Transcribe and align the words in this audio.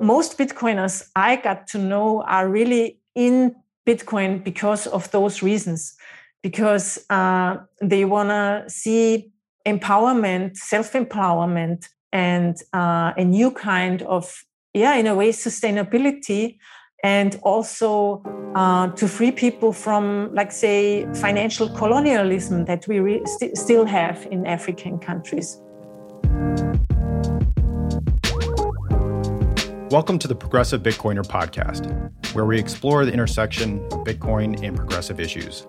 most 0.00 0.38
Bitcoiners 0.38 1.08
I 1.14 1.36
got 1.36 1.66
to 1.68 1.78
know 1.78 2.22
are 2.22 2.48
really 2.48 2.98
in 3.14 3.54
Bitcoin 3.86 4.42
because 4.42 4.86
of 4.86 5.10
those 5.10 5.42
reasons, 5.42 5.94
because 6.42 7.04
uh, 7.10 7.56
they 7.80 8.04
want 8.04 8.30
to 8.30 8.64
see 8.68 9.32
empowerment, 9.66 10.56
self 10.56 10.92
empowerment, 10.92 11.88
and 12.12 12.56
uh, 12.72 13.12
a 13.16 13.24
new 13.24 13.50
kind 13.50 14.02
of, 14.02 14.44
yeah, 14.74 14.94
in 14.94 15.06
a 15.06 15.14
way, 15.14 15.30
sustainability 15.30 16.58
and 17.02 17.38
also 17.42 18.22
uh, 18.54 18.88
to 18.88 19.08
free 19.08 19.32
people 19.32 19.72
from, 19.72 20.34
like, 20.34 20.52
say, 20.52 21.06
financial 21.14 21.68
colonialism 21.70 22.66
that 22.66 22.86
we 22.86 23.00
re- 23.00 23.22
st- 23.24 23.56
still 23.56 23.86
have 23.86 24.26
in 24.30 24.46
African 24.46 24.98
countries. 24.98 25.58
Welcome 29.90 30.20
to 30.20 30.28
the 30.28 30.36
Progressive 30.36 30.84
Bitcoiner 30.84 31.26
podcast, 31.26 32.12
where 32.32 32.44
we 32.44 32.60
explore 32.60 33.04
the 33.04 33.12
intersection 33.12 33.84
of 33.86 34.04
Bitcoin 34.04 34.62
and 34.62 34.76
progressive 34.76 35.18
issues. 35.18 35.66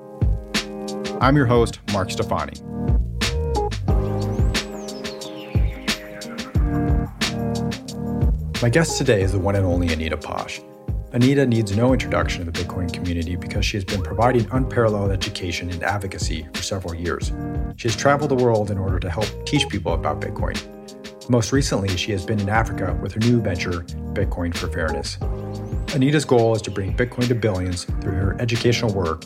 I'm 1.19 1.35
your 1.35 1.47
host, 1.47 1.79
Mark 1.91 2.11
Stefani. 2.11 2.53
My 8.61 8.69
guest 8.69 8.99
today 8.99 9.23
is 9.23 9.31
the 9.31 9.39
one 9.39 9.55
and 9.55 9.65
only 9.65 9.91
Anita 9.91 10.17
Posch. 10.17 10.63
Anita 11.13 11.47
needs 11.47 11.75
no 11.75 11.91
introduction 11.91 12.45
to 12.45 12.51
the 12.51 12.63
Bitcoin 12.63 12.93
community 12.93 13.35
because 13.35 13.65
she 13.65 13.75
has 13.75 13.83
been 13.83 14.03
providing 14.03 14.47
unparalleled 14.51 15.09
education 15.09 15.71
and 15.71 15.81
advocacy 15.81 16.47
for 16.53 16.61
several 16.61 16.93
years. 16.93 17.33
She 17.75 17.87
has 17.87 17.95
traveled 17.95 18.29
the 18.29 18.35
world 18.35 18.69
in 18.69 18.77
order 18.77 18.99
to 18.99 19.09
help 19.09 19.25
teach 19.47 19.67
people 19.67 19.95
about 19.95 20.21
Bitcoin 20.21 20.55
most 21.31 21.53
recently, 21.53 21.95
she 21.95 22.11
has 22.11 22.25
been 22.25 22.41
in 22.41 22.49
Africa 22.49 22.93
with 23.01 23.13
her 23.13 23.19
new 23.21 23.39
venture, 23.39 23.83
Bitcoin 24.11 24.53
for 24.55 24.67
Fairness. 24.67 25.17
Anita's 25.95 26.25
goal 26.25 26.53
is 26.53 26.61
to 26.63 26.71
bring 26.71 26.93
Bitcoin 26.93 27.29
to 27.29 27.35
billions 27.35 27.85
through 27.85 28.11
her 28.11 28.41
educational 28.41 28.93
work, 28.93 29.23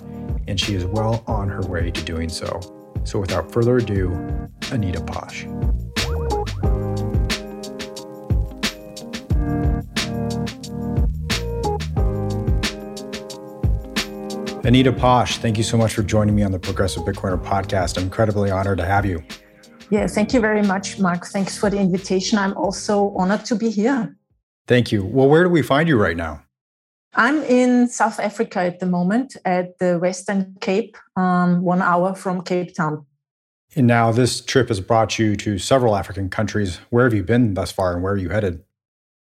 and 0.47 0.59
she 0.59 0.75
is 0.75 0.85
well 0.85 1.23
on 1.25 1.49
her 1.49 1.61
way 1.61 1.89
to 1.89 2.03
doing 2.03 2.29
so. 2.29 2.59
So, 3.05 3.19
without 3.19 3.52
further 3.52 3.77
ado, 3.77 4.11
Anita 4.71 5.02
Posch. 5.02 5.45
Anita 14.63 14.91
Posch, 14.91 15.38
thank 15.38 15.57
you 15.57 15.63
so 15.63 15.75
much 15.75 15.95
for 15.95 16.03
joining 16.03 16.35
me 16.35 16.44
on 16.44 16.51
the 16.51 16.59
Progressive 16.59 17.01
Bitcoiner 17.01 17.44
podcast. 17.44 17.97
I'm 17.97 18.03
incredibly 18.03 18.51
honored 18.51 18.77
to 18.77 18.85
have 18.85 19.07
you. 19.07 19.23
Yeah, 19.89 20.08
thank 20.08 20.33
you 20.33 20.39
very 20.39 20.64
much, 20.64 21.00
Mark. 21.00 21.25
Thanks 21.28 21.58
for 21.58 21.69
the 21.69 21.78
invitation. 21.78 22.38
I'm 22.38 22.58
also 22.58 23.14
honored 23.16 23.45
to 23.45 23.55
be 23.55 23.69
here. 23.69 24.16
Thank 24.67 24.91
you. 24.91 25.05
Well, 25.05 25.30
where 25.30 25.44
do 25.44 25.50
we 25.50 25.61
find 25.61 25.88
you 25.88 25.97
right 25.97 26.17
now? 26.17 26.41
I'm 27.14 27.44
in 27.44 27.88
South 27.88 28.19
Africa 28.19 28.59
at 28.59 28.80
the 28.80 28.86
moment 28.86 29.38
at 29.45 29.80
the 29.80 29.97
Western 30.00 30.58
Cape, 30.59 30.97
um, 31.16 31.61
one 31.61 31.81
hour 31.81 32.13
from 32.13 32.41
Cape 32.41 32.75
Town. 32.75 33.06
And 33.75 33.88
now 33.88 34.11
this 34.11 34.41
trip 34.41 34.67
has 34.67 34.81
brought 34.81 35.17
you 35.17 35.36
to 35.38 35.58
several 35.58 35.95
African 35.95 36.30
countries. 36.30 36.80
Where 36.89 37.06
have 37.06 37.13
you 37.13 37.23
been 37.23 37.53
thus 37.53 37.72
far 37.72 37.94
and 37.94 38.03
where 38.03 38.13
are 38.13 38.17
you 38.17 38.30
headed? 38.30 38.64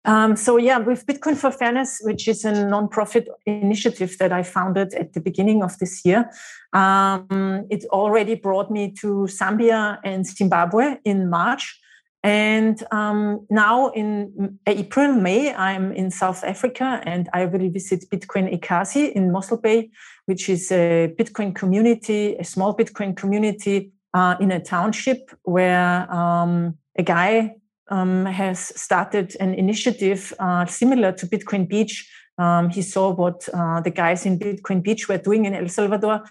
Um, 0.09 0.35
so 0.35 0.57
yeah, 0.57 0.79
with 0.79 1.05
Bitcoin 1.05 1.37
for 1.37 1.51
Fairness, 1.51 2.01
which 2.01 2.27
is 2.27 2.43
a 2.43 2.51
nonprofit 2.51 3.27
initiative 3.45 4.17
that 4.17 4.31
I 4.31 4.41
founded 4.41 4.95
at 4.95 5.13
the 5.13 5.21
beginning 5.21 5.61
of 5.61 5.77
this 5.77 6.03
year, 6.03 6.31
um, 6.73 7.67
it 7.69 7.85
already 7.91 8.33
brought 8.33 8.71
me 8.71 8.91
to 9.01 9.27
Zambia 9.27 9.99
and 10.03 10.25
Zimbabwe 10.25 10.95
in 11.05 11.29
March. 11.29 11.79
And 12.23 12.83
um, 12.91 13.45
now 13.51 13.89
in 13.89 14.57
April, 14.65 15.13
May, 15.13 15.53
I'm 15.53 15.91
in 15.91 16.09
South 16.09 16.43
Africa 16.43 17.03
and 17.05 17.29
I 17.31 17.45
will 17.45 17.69
visit 17.69 18.09
Bitcoin 18.09 18.51
Ekasi 18.51 19.11
in 19.11 19.31
Mossel 19.31 19.57
Bay, 19.57 19.91
which 20.25 20.49
is 20.49 20.71
a 20.71 21.13
Bitcoin 21.19 21.53
community, 21.53 22.35
a 22.37 22.43
small 22.43 22.75
Bitcoin 22.75 23.15
community 23.15 23.91
uh, 24.15 24.37
in 24.39 24.51
a 24.51 24.59
township 24.59 25.29
where 25.43 26.11
um, 26.11 26.79
a 26.97 27.03
guy 27.03 27.53
um, 27.89 28.25
has 28.25 28.71
started 28.79 29.35
an 29.39 29.53
initiative 29.53 30.33
uh, 30.39 30.65
similar 30.65 31.11
to 31.13 31.27
Bitcoin 31.27 31.67
Beach. 31.67 32.09
Um, 32.37 32.69
he 32.69 32.81
saw 32.81 33.11
what 33.11 33.47
uh, 33.53 33.81
the 33.81 33.89
guys 33.89 34.25
in 34.25 34.39
Bitcoin 34.39 34.81
Beach 34.81 35.09
were 35.09 35.17
doing 35.17 35.45
in 35.45 35.53
El 35.53 35.67
Salvador. 35.67 36.23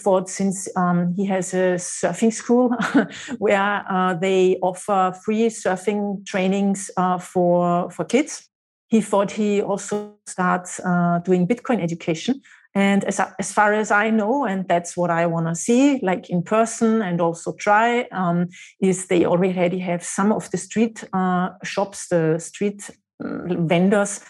Thought 0.00 0.28
since 0.28 0.68
um, 0.76 1.14
he 1.14 1.24
has 1.26 1.54
a 1.54 1.76
surfing 1.78 2.32
school 2.32 2.70
where 3.38 3.84
uh, 3.88 4.14
they 4.14 4.58
offer 4.60 5.16
free 5.24 5.46
surfing 5.46 6.26
trainings 6.26 6.90
uh, 6.96 7.18
for 7.18 7.90
for 7.90 8.04
kids, 8.04 8.48
he 8.88 9.00
thought 9.00 9.30
he 9.30 9.62
also 9.62 10.14
starts 10.26 10.80
uh, 10.80 11.20
doing 11.24 11.46
Bitcoin 11.46 11.80
education. 11.80 12.42
And 12.74 13.04
as, 13.04 13.20
as 13.38 13.52
far 13.52 13.72
as 13.72 13.90
I 13.92 14.10
know, 14.10 14.44
and 14.44 14.66
that's 14.66 14.96
what 14.96 15.10
I 15.10 15.26
want 15.26 15.46
to 15.46 15.54
see, 15.54 16.00
like 16.02 16.28
in 16.28 16.42
person 16.42 17.02
and 17.02 17.20
also 17.20 17.54
try, 17.54 18.08
um, 18.10 18.48
is 18.80 19.06
they 19.06 19.24
already 19.24 19.78
have 19.78 20.02
some 20.02 20.32
of 20.32 20.50
the 20.50 20.58
street 20.58 21.04
uh, 21.12 21.50
shops, 21.62 22.08
the 22.08 22.38
street 22.40 22.90
mm, 23.22 23.68
vendors 23.68 24.20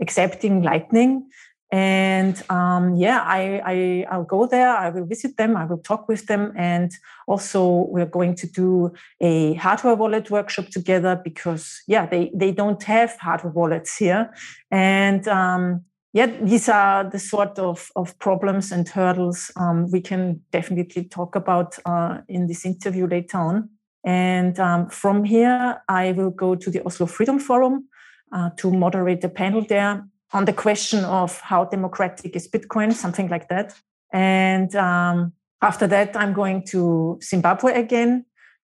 accepting 0.00 0.62
Lightning. 0.62 1.28
And 1.72 2.42
um, 2.50 2.96
yeah, 2.96 3.22
I, 3.24 3.62
I 3.64 4.06
I'll 4.10 4.24
go 4.24 4.46
there. 4.46 4.70
I 4.70 4.90
will 4.90 5.06
visit 5.06 5.36
them. 5.36 5.56
I 5.56 5.66
will 5.66 5.78
talk 5.78 6.08
with 6.08 6.26
them, 6.26 6.52
and 6.56 6.90
also 7.28 7.86
we're 7.90 8.06
going 8.06 8.34
to 8.36 8.48
do 8.48 8.92
a 9.20 9.54
hardware 9.54 9.94
wallet 9.94 10.32
workshop 10.32 10.66
together 10.70 11.20
because 11.22 11.80
yeah, 11.86 12.06
they 12.06 12.32
they 12.34 12.50
don't 12.50 12.82
have 12.82 13.16
hardware 13.20 13.52
wallets 13.52 13.96
here, 13.96 14.34
and 14.72 15.28
um, 15.28 15.84
yeah, 16.12 16.26
these 16.26 16.68
are 16.68 17.04
the 17.04 17.18
sort 17.18 17.58
of, 17.58 17.90
of 17.94 18.18
problems 18.18 18.72
and 18.72 18.88
hurdles 18.88 19.50
um, 19.56 19.90
we 19.90 20.00
can 20.00 20.40
definitely 20.50 21.04
talk 21.04 21.36
about 21.36 21.78
uh, 21.84 22.18
in 22.28 22.46
this 22.48 22.66
interview 22.66 23.06
later 23.06 23.38
on. 23.38 23.70
And 24.04 24.58
um, 24.58 24.88
from 24.88 25.24
here, 25.24 25.82
I 25.88 26.12
will 26.12 26.30
go 26.30 26.54
to 26.54 26.70
the 26.70 26.84
Oslo 26.84 27.06
Freedom 27.06 27.38
Forum 27.38 27.88
uh, 28.32 28.50
to 28.56 28.72
moderate 28.72 29.20
the 29.20 29.28
panel 29.28 29.64
there 29.68 30.04
on 30.32 30.44
the 30.46 30.52
question 30.52 31.04
of 31.04 31.40
how 31.40 31.64
democratic 31.64 32.34
is 32.34 32.48
Bitcoin, 32.48 32.92
something 32.92 33.28
like 33.28 33.48
that. 33.48 33.74
And 34.12 34.74
um, 34.74 35.32
after 35.62 35.86
that, 35.88 36.16
I'm 36.16 36.32
going 36.32 36.64
to 36.68 37.18
Zimbabwe 37.22 37.74
again 37.74 38.24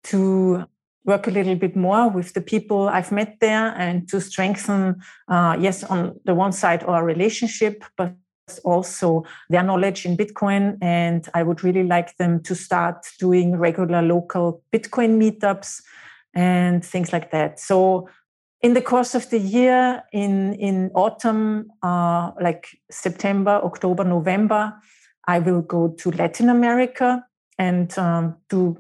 to 0.04 0.64
work 1.04 1.26
a 1.26 1.30
little 1.30 1.54
bit 1.54 1.76
more 1.76 2.08
with 2.08 2.34
the 2.34 2.40
people 2.40 2.88
I've 2.88 3.12
met 3.12 3.38
there 3.40 3.74
and 3.76 4.08
to 4.08 4.20
strengthen, 4.20 5.00
uh, 5.28 5.56
yes, 5.58 5.82
on 5.84 6.20
the 6.24 6.34
one 6.34 6.52
side, 6.52 6.84
our 6.84 7.04
relationship, 7.04 7.84
but 7.96 8.14
also 8.64 9.24
their 9.48 9.62
knowledge 9.62 10.04
in 10.04 10.16
Bitcoin. 10.16 10.76
And 10.82 11.28
I 11.34 11.42
would 11.42 11.64
really 11.64 11.84
like 11.84 12.16
them 12.16 12.42
to 12.42 12.54
start 12.54 13.06
doing 13.18 13.56
regular 13.56 14.02
local 14.02 14.62
Bitcoin 14.72 15.18
meetups 15.18 15.82
and 16.34 16.84
things 16.84 17.12
like 17.12 17.30
that. 17.30 17.58
So, 17.58 18.08
in 18.62 18.74
the 18.74 18.82
course 18.82 19.14
of 19.14 19.30
the 19.30 19.38
year, 19.38 20.02
in, 20.12 20.52
in 20.54 20.90
autumn, 20.94 21.70
uh, 21.82 22.32
like 22.42 22.68
September, 22.90 23.52
October, 23.64 24.04
November, 24.04 24.74
I 25.26 25.38
will 25.38 25.62
go 25.62 25.88
to 25.88 26.10
Latin 26.10 26.50
America 26.50 27.24
and 27.58 27.96
um, 27.98 28.36
do 28.50 28.76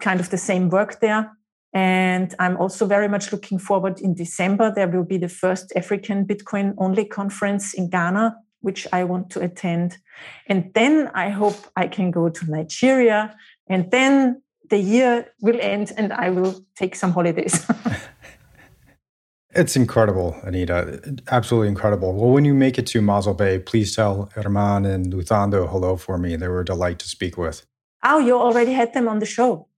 kind 0.00 0.20
of 0.20 0.28
the 0.28 0.36
same 0.36 0.68
work 0.68 1.00
there. 1.00 1.30
And 1.76 2.34
I'm 2.38 2.56
also 2.56 2.86
very 2.86 3.06
much 3.06 3.32
looking 3.32 3.58
forward 3.58 4.00
in 4.00 4.14
December. 4.14 4.72
There 4.74 4.88
will 4.88 5.04
be 5.04 5.18
the 5.18 5.28
first 5.28 5.74
African 5.76 6.24
Bitcoin 6.24 6.74
only 6.78 7.04
conference 7.04 7.74
in 7.74 7.90
Ghana, 7.90 8.34
which 8.62 8.86
I 8.94 9.04
want 9.04 9.28
to 9.32 9.42
attend. 9.42 9.98
And 10.46 10.72
then 10.72 11.10
I 11.12 11.28
hope 11.28 11.56
I 11.76 11.86
can 11.88 12.10
go 12.10 12.30
to 12.30 12.50
Nigeria. 12.50 13.36
And 13.68 13.90
then 13.90 14.40
the 14.70 14.78
year 14.78 15.26
will 15.42 15.58
end 15.60 15.92
and 15.98 16.14
I 16.14 16.30
will 16.30 16.64
take 16.76 16.94
some 16.96 17.12
holidays. 17.12 17.66
it's 19.50 19.76
incredible, 19.76 20.34
Anita. 20.44 21.18
Absolutely 21.30 21.68
incredible. 21.68 22.14
Well, 22.14 22.30
when 22.30 22.46
you 22.46 22.54
make 22.54 22.78
it 22.78 22.86
to 22.86 23.02
Mossel 23.02 23.34
Bay, 23.34 23.58
please 23.58 23.94
tell 23.94 24.30
Herman 24.34 24.86
and 24.86 25.12
Luthando 25.12 25.68
hello 25.68 25.98
for 25.98 26.16
me. 26.16 26.36
They 26.36 26.48
were 26.48 26.60
a 26.60 26.64
delight 26.64 26.98
to 27.00 27.06
speak 27.06 27.36
with. 27.36 27.66
Oh, 28.02 28.18
you 28.18 28.34
already 28.38 28.72
had 28.72 28.94
them 28.94 29.08
on 29.08 29.18
the 29.18 29.26
show. 29.26 29.68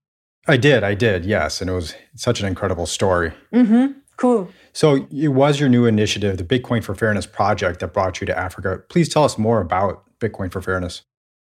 I 0.49 0.57
did, 0.57 0.83
I 0.83 0.95
did, 0.95 1.25
yes, 1.25 1.61
and 1.61 1.69
it 1.69 1.73
was 1.73 1.95
such 2.15 2.39
an 2.41 2.47
incredible 2.47 2.87
story. 2.87 3.31
Mm-hmm. 3.53 3.99
Cool. 4.17 4.49
So 4.73 5.07
it 5.11 5.29
was 5.29 5.59
your 5.59 5.69
new 5.69 5.85
initiative, 5.85 6.37
the 6.37 6.43
Bitcoin 6.43 6.83
for 6.83 6.95
Fairness 6.95 7.25
project, 7.25 7.79
that 7.79 7.93
brought 7.93 8.19
you 8.19 8.27
to 8.27 8.37
Africa. 8.37 8.81
Please 8.89 9.09
tell 9.09 9.23
us 9.23 9.37
more 9.37 9.61
about 9.61 10.03
Bitcoin 10.19 10.51
for 10.51 10.61
Fairness. 10.61 11.03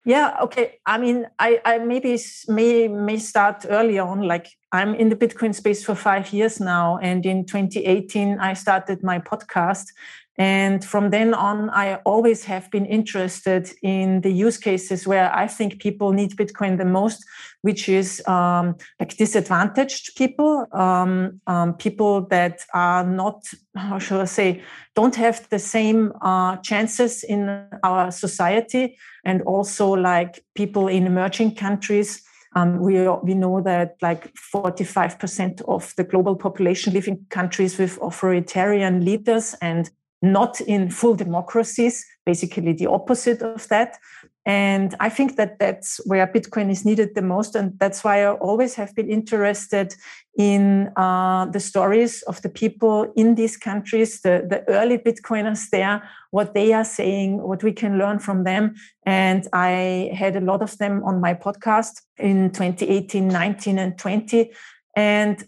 Yeah. 0.07 0.37
Okay. 0.43 0.79
I 0.87 0.99
mean, 0.99 1.27
I, 1.39 1.61
I 1.65 1.79
maybe 1.79 2.19
may 2.49 2.89
may 2.89 3.17
start 3.17 3.65
early 3.69 3.99
on. 3.99 4.21
Like 4.23 4.49
I'm 4.71 4.95
in 4.95 5.09
the 5.09 5.17
Bitcoin 5.17 5.55
space 5.55 5.83
for 5.83 5.95
five 5.95 6.33
years 6.33 6.61
now. 6.61 6.99
And 6.99 7.25
in 7.25 7.47
2018, 7.47 8.39
I 8.39 8.53
started 8.53 9.03
my 9.03 9.19
podcast. 9.19 9.87
And 10.37 10.85
from 10.85 11.11
then 11.11 11.33
on, 11.33 11.71
I 11.71 11.97
always 12.05 12.45
have 12.45 12.69
been 12.71 12.87
interested 12.87 13.71
in 13.83 14.21
the 14.23 14.33
use 14.33 14.59
cases 14.59 15.07
where 15.07 15.33
I 15.33 15.47
think 15.47 15.81
people 15.81 16.13
need 16.13 16.37
Bitcoin 16.37 16.77
the 16.77 16.85
most, 16.85 17.25
which 17.63 17.89
is 17.89 18.21
um, 18.27 18.77
like 18.99 19.17
disadvantaged 19.17 20.17
people, 20.17 20.67
um, 20.73 21.41
um, 21.47 21.75
people 21.75 22.23
that 22.29 22.63
are 22.75 23.07
not, 23.07 23.45
how 23.77 24.01
shall 24.01 24.21
I 24.23 24.25
say, 24.25 24.63
don't 24.97 25.15
have 25.15 25.49
the 25.51 25.61
same 25.61 26.13
uh, 26.21 26.57
chances 26.57 27.23
in 27.23 27.67
our 27.85 28.11
society, 28.11 28.97
and 29.25 29.41
also 29.43 29.93
like 29.93 30.45
people 30.57 30.89
in 30.89 31.07
emerging 31.07 31.55
countries. 31.55 32.23
Um, 32.57 32.79
we, 32.81 33.09
we 33.09 33.35
know 33.35 33.61
that 33.63 33.97
like 34.03 34.33
45% 34.55 35.63
of 35.63 35.93
the 35.97 36.05
global 36.05 36.37
population 36.37 36.93
live 36.93 37.09
in 37.09 37.25
countries 37.29 37.79
with 37.79 37.99
authoritarian 38.01 39.05
leaders 39.05 39.57
and 39.61 39.91
not 40.23 40.61
in 40.63 40.91
full 40.91 41.15
democracies, 41.15 42.05
basically 42.25 42.73
the 42.73 42.87
opposite 42.87 43.43
of 43.43 43.69
that. 43.69 43.99
And 44.47 44.95
I 45.01 45.09
think 45.09 45.37
that 45.37 45.59
that's 45.59 46.01
where 46.05 46.27
Bitcoin 46.27 46.71
is 46.71 46.85
needed 46.85 47.15
the 47.15 47.23
most. 47.23 47.55
And 47.55 47.79
that's 47.79 48.05
why 48.05 48.25
I 48.25 48.35
always 48.35 48.75
have 48.75 48.95
been 48.95 49.09
interested 49.09 49.95
in 50.37 50.93
uh, 50.97 51.47
the 51.47 51.61
stories 51.61 52.23
of 52.23 52.43
the 52.43 52.51
people 52.51 53.11
in 53.17 53.37
these 53.37 53.57
countries, 53.57 54.21
the, 54.21 54.47
the 54.49 54.63
early 54.69 54.99
Bitcoiners 54.99 55.71
there, 55.71 56.07
what 56.31 56.53
they 56.53 56.75
are 56.75 56.85
saying, 56.85 57.43
what 57.43 57.63
we 57.63 57.73
can 57.73 57.99
learn 57.99 58.19
from 58.19 58.45
them. 58.45 58.75
And 59.07 59.49
I 59.55 60.11
had 60.15 60.37
a 60.37 60.41
lot 60.41 60.61
of 60.61 60.77
them 60.77 61.03
on 61.05 61.23
my 61.23 61.33
podcast 61.33 62.03
in 62.19 62.51
2018, 62.51 63.27
19, 63.27 63.79
and 63.79 63.99
20. 63.99 64.53
And 64.95 65.43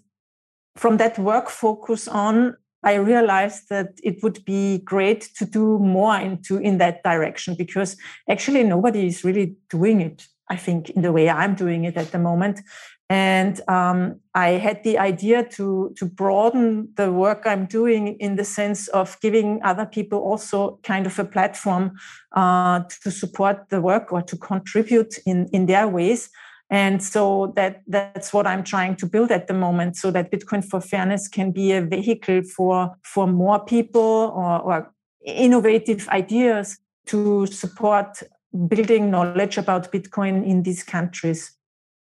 from 0.76 0.96
that 0.96 1.18
work 1.18 1.50
focus 1.50 2.08
on, 2.08 2.56
I 2.82 2.94
realized 2.94 3.68
that 3.70 3.98
it 4.02 4.22
would 4.22 4.44
be 4.44 4.78
great 4.78 5.30
to 5.36 5.44
do 5.44 5.78
more 5.78 6.16
into 6.16 6.58
in 6.58 6.78
that 6.78 7.02
direction 7.02 7.54
because 7.56 7.96
actually 8.30 8.62
nobody 8.62 9.06
is 9.06 9.24
really 9.24 9.56
doing 9.70 10.00
it. 10.00 10.26
I 10.48 10.56
think 10.56 10.90
in 10.90 11.02
the 11.02 11.10
way 11.10 11.28
I'm 11.28 11.56
doing 11.56 11.84
it 11.84 11.96
at 11.96 12.12
the 12.12 12.20
moment, 12.20 12.60
and 13.08 13.60
um, 13.68 14.20
I 14.34 14.50
had 14.50 14.82
the 14.84 14.98
idea 14.98 15.44
to 15.56 15.92
to 15.96 16.06
broaden 16.06 16.88
the 16.96 17.12
work 17.12 17.42
I'm 17.46 17.66
doing 17.66 18.16
in 18.18 18.36
the 18.36 18.44
sense 18.44 18.88
of 18.88 19.16
giving 19.20 19.60
other 19.64 19.86
people 19.86 20.18
also 20.18 20.78
kind 20.82 21.06
of 21.06 21.18
a 21.18 21.24
platform 21.24 21.92
uh, 22.32 22.82
to 23.02 23.10
support 23.10 23.68
the 23.70 23.80
work 23.80 24.12
or 24.12 24.22
to 24.22 24.36
contribute 24.36 25.18
in 25.26 25.48
in 25.52 25.66
their 25.66 25.88
ways 25.88 26.30
and 26.70 27.02
so 27.02 27.52
that 27.54 27.82
that's 27.86 28.32
what 28.32 28.46
i'm 28.46 28.64
trying 28.64 28.96
to 28.96 29.06
build 29.06 29.30
at 29.30 29.46
the 29.46 29.54
moment 29.54 29.96
so 29.96 30.10
that 30.10 30.32
bitcoin 30.32 30.64
for 30.64 30.80
fairness 30.80 31.28
can 31.28 31.52
be 31.52 31.72
a 31.72 31.80
vehicle 31.80 32.42
for 32.42 32.94
for 33.02 33.26
more 33.26 33.64
people 33.64 34.32
or, 34.34 34.60
or 34.60 34.92
innovative 35.24 36.08
ideas 36.08 36.78
to 37.06 37.46
support 37.46 38.22
building 38.68 39.10
knowledge 39.10 39.58
about 39.58 39.92
bitcoin 39.92 40.44
in 40.46 40.62
these 40.62 40.82
countries. 40.82 41.52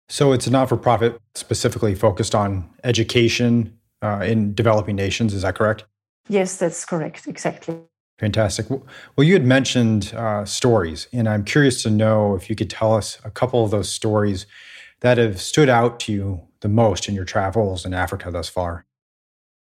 So 0.09 0.33
it's 0.33 0.47
a 0.47 0.51
not-for-profit 0.51 1.19
specifically 1.35 1.95
focused 1.95 2.35
on 2.35 2.69
education 2.83 3.77
uh, 4.01 4.19
in 4.25 4.53
developing 4.53 4.95
nations 4.95 5.33
is 5.33 5.43
that 5.43 5.55
correct? 5.55 5.85
Yes 6.29 6.57
that's 6.57 6.85
correct. 6.85 7.27
Exactly 7.27 7.79
Fantastic. 8.19 8.69
Well, 8.69 9.25
you 9.25 9.33
had 9.33 9.45
mentioned 9.45 10.13
uh, 10.15 10.45
stories, 10.45 11.07
and 11.11 11.27
I'm 11.27 11.43
curious 11.43 11.81
to 11.83 11.89
know 11.89 12.35
if 12.35 12.49
you 12.49 12.55
could 12.55 12.69
tell 12.69 12.93
us 12.93 13.17
a 13.23 13.31
couple 13.31 13.63
of 13.65 13.71
those 13.71 13.89
stories 13.89 14.45
that 15.01 15.17
have 15.17 15.41
stood 15.41 15.67
out 15.67 15.99
to 16.01 16.13
you 16.13 16.41
the 16.61 16.69
most 16.69 17.09
in 17.09 17.15
your 17.15 17.25
travels 17.25 17.85
in 17.85 17.93
Africa 17.93 18.31
thus 18.31 18.49
far. 18.49 18.85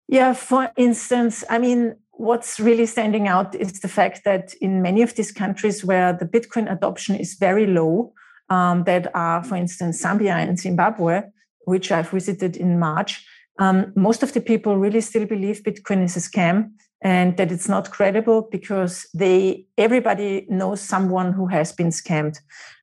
Yeah, 0.08 0.34
for 0.34 0.72
instance, 0.76 1.44
I 1.50 1.60
mean, 1.60 1.96
what's 2.12 2.60
really 2.60 2.88
standing 2.88 3.28
out 3.28 3.54
is 3.54 3.80
the 3.82 3.88
fact 3.88 4.24
that 4.26 4.54
in 4.56 4.82
many 4.82 5.02
of 5.04 5.14
these 5.16 5.32
countries 5.32 5.86
where 5.86 6.14
the 6.14 6.26
Bitcoin 6.26 6.72
adoption 6.72 7.16
is 7.16 7.36
very 7.36 7.68
low, 7.68 8.14
um, 8.50 8.84
that 8.86 9.14
are, 9.16 9.44
for 9.44 9.56
instance, 9.56 10.02
Zambia 10.02 10.34
and 10.34 10.58
Zimbabwe, 10.58 11.22
which 11.66 11.92
I've 11.92 12.10
visited 12.10 12.58
in 12.58 12.80
March, 12.80 13.24
um, 13.60 13.94
most 13.96 14.24
of 14.24 14.34
the 14.34 14.42
people 14.42 14.78
really 14.78 15.02
still 15.02 15.26
believe 15.26 15.62
Bitcoin 15.64 16.04
is 16.04 16.18
a 16.18 16.20
scam 16.20 16.72
and 17.02 17.38
that 17.38 17.52
it's 17.52 17.70
not 17.70 17.92
credible 17.92 18.48
because 18.52 19.08
they 19.14 19.66
everybody 19.78 20.46
knows 20.50 20.82
someone 20.82 21.32
who 21.34 21.48
has 21.48 21.72
been 21.72 21.90
scammed. 21.90 22.40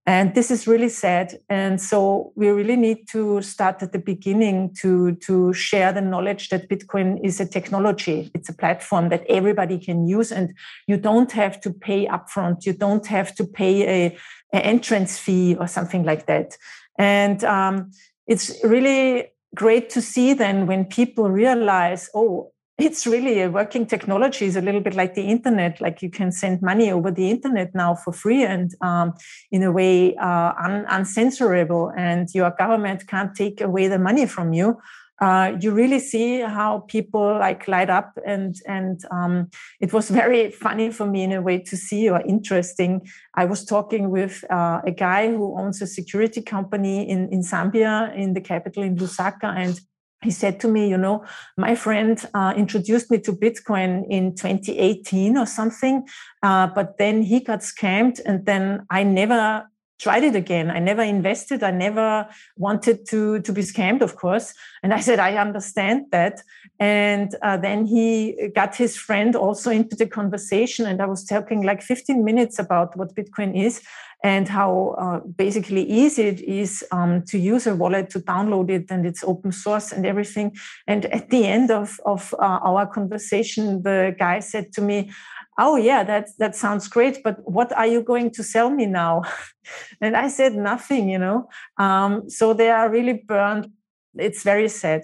And 0.08 0.34
this 0.36 0.52
is 0.52 0.68
really 0.68 0.88
sad. 0.88 1.40
And 1.48 1.80
so 1.80 2.32
we 2.36 2.48
really 2.48 2.76
need 2.76 3.08
to 3.08 3.42
start 3.42 3.82
at 3.82 3.92
the 3.92 3.98
beginning 3.98 4.72
to 4.80 5.16
to 5.16 5.52
share 5.52 5.92
the 5.92 6.00
knowledge 6.00 6.48
that 6.48 6.68
bitcoin 6.68 7.18
is 7.24 7.40
a 7.40 7.46
technology. 7.46 8.30
It's 8.32 8.48
a 8.48 8.54
platform 8.54 9.08
that 9.08 9.26
everybody 9.28 9.78
can 9.78 10.06
use. 10.06 10.30
And 10.30 10.54
you 10.86 10.96
don't 10.96 11.32
have 11.32 11.60
to 11.62 11.72
pay 11.72 12.06
upfront. 12.06 12.64
You 12.64 12.72
don't 12.72 13.06
have 13.06 13.34
to 13.34 13.44
pay 13.44 14.06
a, 14.06 14.16
a 14.54 14.64
entrance 14.64 15.19
fee 15.19 15.56
or 15.56 15.66
something 15.66 16.04
like 16.04 16.26
that. 16.26 16.56
And 16.98 17.42
um, 17.44 17.90
it's 18.28 18.64
really 18.64 19.32
great 19.54 19.90
to 19.90 20.00
see 20.00 20.34
then 20.34 20.66
when 20.66 20.84
people 20.84 21.30
realize 21.30 22.10
oh 22.14 22.52
it's 22.78 23.06
really 23.06 23.40
a 23.40 23.50
working 23.50 23.87
technology 23.87 24.44
is 24.44 24.56
a 24.56 24.61
little 24.61 24.82
bit 24.82 24.94
like 24.94 25.14
the 25.14 25.23
internet 25.23 25.81
like 25.81 26.02
you 26.02 26.11
can 26.11 26.31
send 26.31 26.61
money 26.61 26.90
over 26.90 27.11
the 27.11 27.31
internet 27.31 27.75
now 27.75 27.94
for 27.94 28.12
free 28.12 28.44
and 28.44 28.75
um, 28.82 29.14
in 29.50 29.62
a 29.62 29.73
way 29.73 30.14
uh, 30.17 30.52
un- 30.62 30.84
uncensorable 30.87 31.93
and 31.96 32.28
your 32.34 32.50
government 32.50 33.06
can't 33.06 33.34
take 33.34 33.61
away 33.62 33.88
the 33.88 33.99
money 33.99 34.26
from 34.26 34.52
you. 34.52 34.78
Uh, 35.19 35.56
you 35.61 35.70
really 35.70 35.99
see 35.99 36.40
how 36.40 36.81
people 36.88 37.38
like 37.38 37.67
light 37.67 37.88
up 37.88 38.19
and 38.26 38.56
and 38.69 39.02
um, 39.11 39.49
it 39.81 39.90
was 39.94 40.11
very 40.11 40.50
funny 40.50 40.90
for 40.90 41.06
me 41.06 41.22
in 41.22 41.32
a 41.32 41.40
way 41.40 41.58
to 41.58 41.75
see 41.75 42.11
or 42.11 42.20
interesting. 42.26 43.00
I 43.34 43.46
was 43.46 43.64
talking 43.64 44.11
with 44.11 44.44
uh, 44.50 44.82
a 44.84 44.90
guy 44.90 45.31
who 45.31 45.58
owns 45.58 45.81
a 45.81 45.87
security 45.87 46.43
company 46.43 47.08
in 47.08 47.32
in 47.32 47.40
zambia 47.40 48.14
in 48.14 48.34
the 48.34 48.43
capital 48.43 48.82
in 48.82 48.96
lusaka 48.96 49.56
and 49.56 49.81
he 50.22 50.30
said 50.30 50.60
to 50.60 50.68
me, 50.68 50.88
you 50.88 50.96
know, 50.96 51.24
my 51.56 51.74
friend 51.74 52.22
uh, 52.34 52.54
introduced 52.56 53.10
me 53.10 53.18
to 53.20 53.32
Bitcoin 53.32 54.04
in 54.08 54.34
2018 54.34 55.36
or 55.36 55.46
something, 55.46 56.06
uh, 56.42 56.66
but 56.68 56.98
then 56.98 57.22
he 57.22 57.40
got 57.40 57.60
scammed, 57.60 58.20
and 58.24 58.46
then 58.46 58.86
I 58.90 59.02
never 59.02 59.66
tried 59.98 60.24
it 60.24 60.36
again. 60.36 60.70
I 60.70 60.78
never 60.78 61.02
invested. 61.02 61.62
I 61.62 61.70
never 61.70 62.28
wanted 62.56 63.06
to 63.08 63.40
to 63.40 63.52
be 63.52 63.62
scammed, 63.62 64.02
of 64.02 64.16
course. 64.16 64.52
And 64.82 64.92
I 64.92 65.00
said, 65.00 65.18
I 65.18 65.36
understand 65.36 66.06
that. 66.12 66.42
And 66.78 67.34
uh, 67.42 67.56
then 67.56 67.86
he 67.86 68.50
got 68.54 68.76
his 68.76 68.96
friend 68.96 69.34
also 69.34 69.70
into 69.70 69.96
the 69.96 70.06
conversation, 70.06 70.86
and 70.86 71.00
I 71.00 71.06
was 71.06 71.24
talking 71.24 71.62
like 71.62 71.82
15 71.82 72.24
minutes 72.24 72.58
about 72.58 72.96
what 72.96 73.14
Bitcoin 73.14 73.56
is 73.56 73.82
and 74.22 74.48
how 74.48 74.94
uh, 74.98 75.20
basically 75.26 75.82
easy 75.82 76.22
it 76.22 76.40
is 76.40 76.84
um, 76.90 77.22
to 77.26 77.38
use 77.38 77.66
a 77.66 77.74
wallet 77.74 78.10
to 78.10 78.20
download 78.20 78.70
it 78.70 78.90
and 78.90 79.06
it's 79.06 79.22
open 79.22 79.52
source 79.52 79.92
and 79.92 80.06
everything. 80.06 80.56
And 80.86 81.06
at 81.06 81.30
the 81.30 81.46
end 81.46 81.70
of, 81.70 82.00
of 82.04 82.34
uh, 82.38 82.58
our 82.62 82.86
conversation 82.86 83.82
the 83.82 84.14
guy 84.18 84.40
said 84.40 84.72
to 84.74 84.80
me 84.80 85.10
oh 85.58 85.76
yeah 85.76 86.04
that 86.04 86.28
that 86.38 86.55
sounds 86.55 86.86
great 86.86 87.22
but 87.24 87.36
what 87.50 87.72
are 87.72 87.86
you 87.86 88.02
going 88.02 88.31
to 88.31 88.43
sell 88.43 88.70
me 88.70 88.86
now? 88.86 89.22
And 90.00 90.17
i 90.17 90.29
said 90.29 90.55
nothing 90.55 91.08
you 91.10 91.19
know. 91.19 91.48
Um, 91.76 92.31
so 92.31 92.55
they 92.55 92.70
are 92.70 92.88
really 92.88 93.24
burned. 93.26 93.69
It's 94.14 94.43
very 94.44 94.69
sad. 94.69 95.02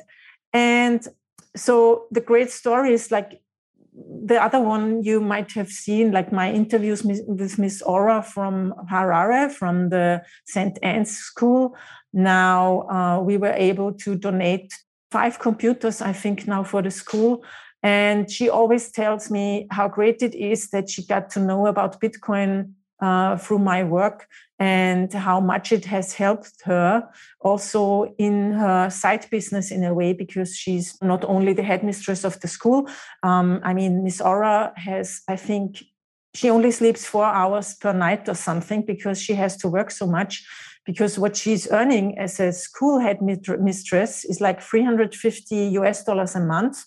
And 0.52 1.06
so 1.56 2.06
the 2.10 2.20
great 2.20 2.50
story 2.50 2.94
is 2.94 3.10
like 3.10 3.41
the 3.94 4.42
other 4.42 4.61
one 4.61 5.02
you 5.02 5.20
might 5.20 5.52
have 5.52 5.68
seen, 5.68 6.12
like 6.12 6.32
my 6.32 6.50
interviews 6.50 7.02
with 7.04 7.58
Miss 7.58 7.82
Aura 7.82 8.22
from 8.22 8.75
Harare, 8.90 9.50
from 9.50 9.90
the 9.90 10.22
St. 10.46 10.78
Anne's 10.82 11.16
School. 11.16 11.76
Now 12.12 12.88
uh, 12.88 13.22
we 13.22 13.37
were 13.37 13.52
able 13.52 13.92
to 13.94 14.16
donate 14.16 14.72
five 15.11 15.38
computers, 15.38 16.00
I 16.00 16.12
think, 16.12 16.46
now 16.46 16.64
for 16.64 16.80
the 16.80 16.90
school. 16.90 17.44
And 17.82 18.30
she 18.30 18.49
always 18.49 18.90
tells 18.90 19.30
me 19.30 19.66
how 19.70 19.88
great 19.88 20.22
it 20.22 20.34
is 20.34 20.70
that 20.70 20.88
she 20.88 21.04
got 21.04 21.30
to 21.30 21.40
know 21.40 21.66
about 21.66 22.00
Bitcoin 22.00 22.72
uh, 23.02 23.37
through 23.37 23.59
my 23.59 23.85
work 23.85 24.28
and 24.59 25.12
how 25.12 25.40
much 25.40 25.73
it 25.73 25.85
has 25.85 26.14
helped 26.14 26.62
her 26.64 27.09
also 27.40 28.14
in 28.16 28.52
her 28.52 28.88
side 28.88 29.26
business 29.30 29.71
in 29.71 29.82
a 29.85 29.92
way 29.92 30.12
because 30.12 30.56
she's 30.56 30.97
not 31.02 31.25
only 31.25 31.52
the 31.52 31.64
headmistress 31.64 32.25
of 32.25 32.38
the 32.40 32.49
school. 32.49 32.88
Um, 33.23 33.61
i 33.64 33.75
mean 33.75 34.04
miss 34.04 34.21
aura 34.21 34.73
has 34.76 35.23
i 35.28 35.37
think 35.37 35.82
she 36.35 36.50
only 36.50 36.71
sleeps 36.71 37.04
four 37.04 37.25
hours 37.25 37.75
per 37.75 37.92
night 37.92 38.28
or 38.28 38.35
something 38.35 38.82
because 38.82 39.21
she 39.21 39.35
has 39.35 39.56
to 39.59 39.68
work 39.68 39.90
so 39.90 40.06
much 40.06 40.47
because 40.84 41.18
what 41.18 41.36
she's 41.36 41.70
earning 41.70 42.18
as 42.18 42.40
a 42.40 42.52
school 42.52 42.98
head 42.98 43.22
mistress 43.22 44.24
is 44.24 44.40
like 44.40 44.60
350 44.60 45.56
US 45.78 46.04
dollars 46.04 46.34
a 46.34 46.40
month. 46.40 46.84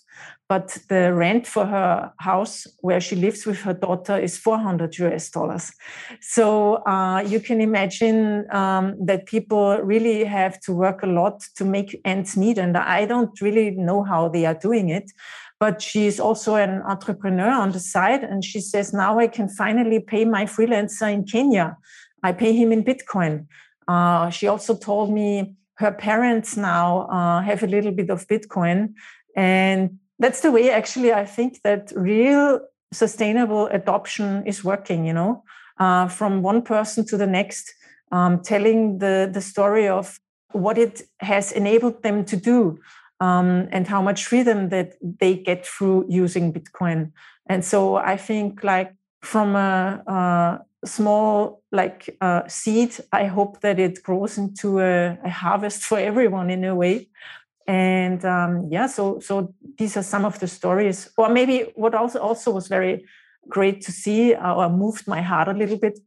But 0.48 0.78
the 0.88 1.12
rent 1.12 1.44
for 1.44 1.66
her 1.66 2.12
house 2.18 2.68
where 2.80 3.00
she 3.00 3.16
lives 3.16 3.46
with 3.46 3.60
her 3.62 3.74
daughter 3.74 4.16
is 4.16 4.38
400 4.38 4.96
US 4.98 5.30
dollars. 5.30 5.72
So 6.20 6.84
uh, 6.86 7.24
you 7.26 7.40
can 7.40 7.60
imagine 7.60 8.46
um, 8.54 8.94
that 9.04 9.26
people 9.26 9.78
really 9.78 10.24
have 10.24 10.60
to 10.60 10.72
work 10.72 11.02
a 11.02 11.06
lot 11.06 11.40
to 11.56 11.64
make 11.64 12.00
ends 12.04 12.36
meet. 12.36 12.58
And 12.58 12.76
I 12.76 13.06
don't 13.06 13.40
really 13.40 13.72
know 13.72 14.04
how 14.04 14.28
they 14.28 14.46
are 14.46 14.54
doing 14.54 14.90
it 14.90 15.10
but 15.58 15.80
she's 15.80 16.20
also 16.20 16.56
an 16.56 16.82
entrepreneur 16.82 17.50
on 17.50 17.72
the 17.72 17.80
side. 17.80 18.22
And 18.22 18.44
she 18.44 18.60
says, 18.60 18.92
now 18.92 19.18
I 19.18 19.26
can 19.26 19.48
finally 19.48 20.00
pay 20.00 20.24
my 20.24 20.44
freelancer 20.44 21.10
in 21.10 21.24
Kenya. 21.24 21.76
I 22.22 22.32
pay 22.32 22.54
him 22.54 22.72
in 22.72 22.84
Bitcoin. 22.84 23.46
Uh, 23.88 24.30
she 24.30 24.48
also 24.48 24.76
told 24.76 25.12
me 25.12 25.54
her 25.76 25.92
parents 25.92 26.56
now 26.56 27.02
uh, 27.02 27.40
have 27.42 27.62
a 27.62 27.66
little 27.66 27.92
bit 27.92 28.10
of 28.10 28.26
Bitcoin. 28.26 28.94
And 29.36 29.98
that's 30.18 30.40
the 30.40 30.50
way, 30.50 30.70
actually, 30.70 31.12
I 31.12 31.26
think 31.26 31.62
that 31.62 31.92
real 31.94 32.60
sustainable 32.92 33.66
adoption 33.66 34.46
is 34.46 34.64
working, 34.64 35.04
you 35.04 35.12
know, 35.12 35.44
uh, 35.78 36.08
from 36.08 36.42
one 36.42 36.62
person 36.62 37.04
to 37.06 37.16
the 37.16 37.26
next, 37.26 37.74
um, 38.12 38.40
telling 38.40 38.98
the, 38.98 39.28
the 39.30 39.40
story 39.40 39.88
of 39.88 40.18
what 40.52 40.78
it 40.78 41.02
has 41.20 41.52
enabled 41.52 42.02
them 42.02 42.24
to 42.24 42.36
do 42.36 42.78
um, 43.20 43.68
and 43.72 43.86
how 43.86 44.00
much 44.00 44.24
freedom 44.24 44.70
that 44.70 44.94
they 45.02 45.36
get 45.36 45.66
through 45.66 46.06
using 46.08 46.52
Bitcoin. 46.52 47.12
And 47.46 47.64
so 47.64 47.96
I 47.96 48.16
think 48.16 48.64
like 48.64 48.94
from 49.22 49.56
a, 49.56 50.02
a 50.06 50.60
small 50.84 51.62
like 51.72 52.16
uh, 52.20 52.46
seed, 52.48 52.96
I 53.12 53.24
hope 53.24 53.60
that 53.60 53.78
it 53.78 54.02
grows 54.02 54.38
into 54.38 54.80
a, 54.80 55.18
a, 55.24 55.30
harvest 55.30 55.82
for 55.82 55.98
everyone 55.98 56.50
in 56.50 56.64
a 56.64 56.74
way. 56.74 57.08
And 57.66 58.24
um, 58.24 58.68
yeah, 58.70 58.86
so 58.86 59.18
so 59.20 59.54
these 59.78 59.96
are 59.96 60.02
some 60.02 60.24
of 60.24 60.38
the 60.38 60.46
stories. 60.46 61.10
Or 61.16 61.28
maybe 61.28 61.72
what 61.74 61.94
also 61.94 62.20
also 62.20 62.52
was 62.52 62.68
very 62.68 63.04
great 63.48 63.80
to 63.82 63.92
see 63.92 64.34
uh, 64.34 64.54
or 64.54 64.68
moved 64.70 65.08
my 65.08 65.22
heart 65.22 65.48
a 65.48 65.52
little 65.52 65.78
bit 65.78 65.98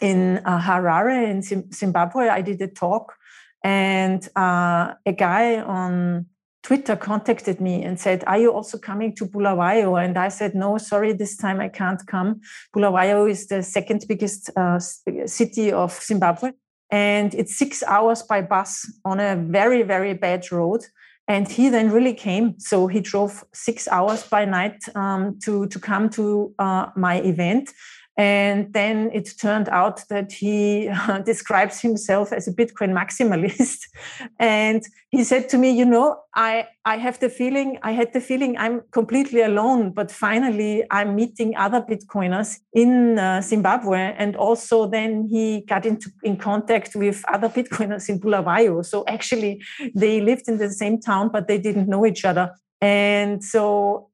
in 0.00 0.38
uh, 0.44 0.60
Harare 0.60 1.28
in 1.30 1.72
Zimbabwe. 1.72 2.28
I 2.28 2.42
did 2.42 2.60
a 2.62 2.68
talk, 2.68 3.14
and 3.62 4.28
uh, 4.36 4.94
a 5.04 5.12
guy 5.12 5.60
on 5.60 6.26
Twitter 6.64 6.96
contacted 6.96 7.60
me 7.60 7.84
and 7.84 8.00
said, 8.00 8.24
Are 8.26 8.38
you 8.38 8.50
also 8.50 8.78
coming 8.78 9.14
to 9.16 9.26
Bulawayo? 9.26 10.02
And 10.02 10.16
I 10.16 10.28
said, 10.28 10.54
No, 10.54 10.78
sorry, 10.78 11.12
this 11.12 11.36
time 11.36 11.60
I 11.60 11.68
can't 11.68 12.04
come. 12.06 12.40
Bulawayo 12.74 13.30
is 13.30 13.46
the 13.46 13.62
second 13.62 14.06
biggest 14.08 14.50
uh, 14.56 14.78
city 15.26 15.70
of 15.70 15.92
Zimbabwe. 15.92 16.52
And 16.90 17.34
it's 17.34 17.56
six 17.56 17.82
hours 17.82 18.22
by 18.22 18.40
bus 18.40 18.90
on 19.04 19.20
a 19.20 19.36
very, 19.36 19.82
very 19.82 20.14
bad 20.14 20.50
road. 20.50 20.80
And 21.28 21.48
he 21.48 21.68
then 21.68 21.90
really 21.90 22.14
came. 22.14 22.58
So 22.58 22.86
he 22.86 23.00
drove 23.00 23.44
six 23.52 23.86
hours 23.88 24.24
by 24.24 24.46
night 24.46 24.82
um, 24.94 25.38
to, 25.44 25.66
to 25.66 25.78
come 25.78 26.08
to 26.10 26.54
uh, 26.58 26.86
my 26.96 27.20
event. 27.20 27.70
And 28.16 28.72
then 28.72 29.10
it 29.12 29.28
turned 29.40 29.68
out 29.68 30.06
that 30.08 30.32
he 30.32 30.88
describes 31.24 31.80
himself 31.80 32.32
as 32.32 32.46
a 32.46 32.52
Bitcoin 32.52 32.92
maximalist. 32.92 33.80
and 34.38 34.82
he 35.10 35.24
said 35.24 35.48
to 35.48 35.58
me, 35.58 35.70
you 35.70 35.84
know, 35.84 36.20
I, 36.34 36.68
I 36.84 36.98
have 36.98 37.18
the 37.18 37.28
feeling, 37.28 37.78
I 37.82 37.92
had 37.92 38.12
the 38.12 38.20
feeling 38.20 38.56
I'm 38.56 38.82
completely 38.92 39.42
alone, 39.42 39.90
but 39.90 40.10
finally 40.12 40.84
I'm 40.90 41.16
meeting 41.16 41.56
other 41.56 41.80
Bitcoiners 41.80 42.58
in 42.72 43.18
uh, 43.18 43.40
Zimbabwe. 43.40 44.14
And 44.16 44.36
also 44.36 44.88
then 44.88 45.26
he 45.28 45.62
got 45.62 45.84
into 45.84 46.10
in 46.22 46.36
contact 46.36 46.94
with 46.94 47.24
other 47.28 47.48
Bitcoiners 47.48 48.08
in 48.08 48.20
Bulawayo. 48.20 48.84
So 48.84 49.04
actually 49.08 49.60
they 49.94 50.20
lived 50.20 50.48
in 50.48 50.58
the 50.58 50.70
same 50.70 51.00
town, 51.00 51.30
but 51.32 51.48
they 51.48 51.58
didn't 51.58 51.88
know 51.88 52.06
each 52.06 52.24
other. 52.24 52.52
And 52.80 53.42
so 53.42 54.10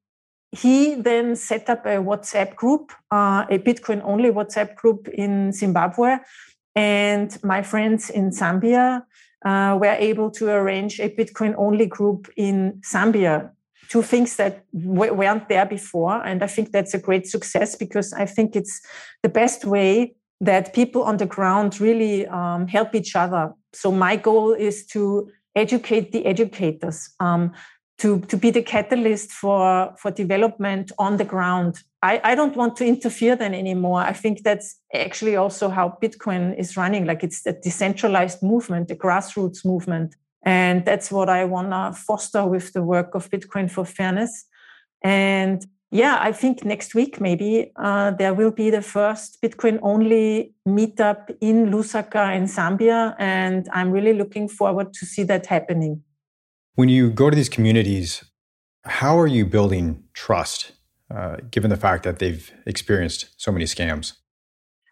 he 0.51 0.95
then 0.95 1.35
set 1.35 1.69
up 1.69 1.85
a 1.85 1.97
WhatsApp 1.97 2.55
group, 2.55 2.91
uh, 3.09 3.45
a 3.49 3.57
Bitcoin 3.57 4.01
only 4.03 4.29
WhatsApp 4.29 4.75
group 4.75 5.07
in 5.07 5.51
Zimbabwe. 5.53 6.17
And 6.75 7.37
my 7.43 7.61
friends 7.61 8.09
in 8.09 8.31
Zambia 8.31 9.03
uh, 9.45 9.77
were 9.79 9.95
able 9.97 10.29
to 10.31 10.49
arrange 10.49 10.99
a 10.99 11.09
Bitcoin 11.09 11.55
only 11.57 11.85
group 11.85 12.29
in 12.35 12.81
Zambia. 12.81 13.51
Two 13.89 14.01
things 14.01 14.35
that 14.37 14.63
weren't 14.73 15.49
there 15.49 15.65
before. 15.65 16.23
And 16.25 16.43
I 16.43 16.47
think 16.47 16.71
that's 16.71 16.93
a 16.93 16.99
great 16.99 17.27
success 17.27 17.75
because 17.75 18.13
I 18.13 18.25
think 18.25 18.55
it's 18.55 18.81
the 19.23 19.29
best 19.29 19.65
way 19.65 20.15
that 20.39 20.73
people 20.73 21.03
on 21.03 21.17
the 21.17 21.25
ground 21.25 21.79
really 21.79 22.25
um, 22.27 22.67
help 22.67 22.95
each 22.95 23.15
other. 23.15 23.53
So 23.73 23.91
my 23.91 24.15
goal 24.15 24.53
is 24.53 24.85
to 24.87 25.29
educate 25.55 26.11
the 26.11 26.25
educators. 26.25 27.09
Um, 27.19 27.51
to, 28.01 28.19
to 28.21 28.35
be 28.35 28.49
the 28.49 28.63
catalyst 28.63 29.31
for, 29.31 29.93
for 29.97 30.09
development 30.09 30.91
on 30.97 31.17
the 31.17 31.23
ground. 31.23 31.83
I, 32.01 32.19
I 32.23 32.33
don't 32.33 32.55
want 32.55 32.75
to 32.77 32.85
interfere 32.85 33.35
then 33.35 33.53
anymore. 33.53 34.01
I 34.01 34.13
think 34.13 34.41
that's 34.41 34.77
actually 34.91 35.35
also 35.35 35.69
how 35.69 35.99
Bitcoin 36.01 36.57
is 36.57 36.75
running. 36.75 37.05
Like 37.05 37.23
it's 37.23 37.45
a 37.45 37.53
decentralized 37.53 38.41
movement, 38.41 38.89
a 38.89 38.95
grassroots 38.95 39.63
movement. 39.63 40.15
And 40.43 40.83
that's 40.83 41.11
what 41.11 41.29
I 41.29 41.45
want 41.45 41.69
to 41.69 41.93
foster 41.93 42.43
with 42.47 42.73
the 42.73 42.81
work 42.81 43.13
of 43.13 43.29
Bitcoin 43.29 43.69
for 43.69 43.85
Fairness. 43.85 44.45
And 45.03 45.63
yeah, 45.91 46.17
I 46.19 46.31
think 46.31 46.65
next 46.65 46.95
week 46.95 47.21
maybe 47.21 47.71
uh, 47.75 48.11
there 48.11 48.33
will 48.33 48.49
be 48.49 48.71
the 48.71 48.81
first 48.81 49.39
Bitcoin 49.43 49.77
only 49.83 50.55
meetup 50.67 51.35
in 51.39 51.67
Lusaka 51.67 52.35
in 52.35 52.45
Zambia. 52.45 53.15
And 53.19 53.69
I'm 53.71 53.91
really 53.91 54.13
looking 54.13 54.47
forward 54.47 54.91
to 54.93 55.05
see 55.05 55.21
that 55.23 55.45
happening. 55.45 56.01
When 56.75 56.89
you 56.89 57.11
go 57.11 57.29
to 57.29 57.35
these 57.35 57.49
communities, 57.49 58.23
how 58.85 59.19
are 59.19 59.27
you 59.27 59.45
building 59.45 60.03
trust, 60.13 60.71
uh, 61.13 61.37
given 61.49 61.69
the 61.69 61.77
fact 61.77 62.03
that 62.03 62.19
they've 62.19 62.51
experienced 62.65 63.29
so 63.37 63.51
many 63.51 63.65
scams? 63.65 64.13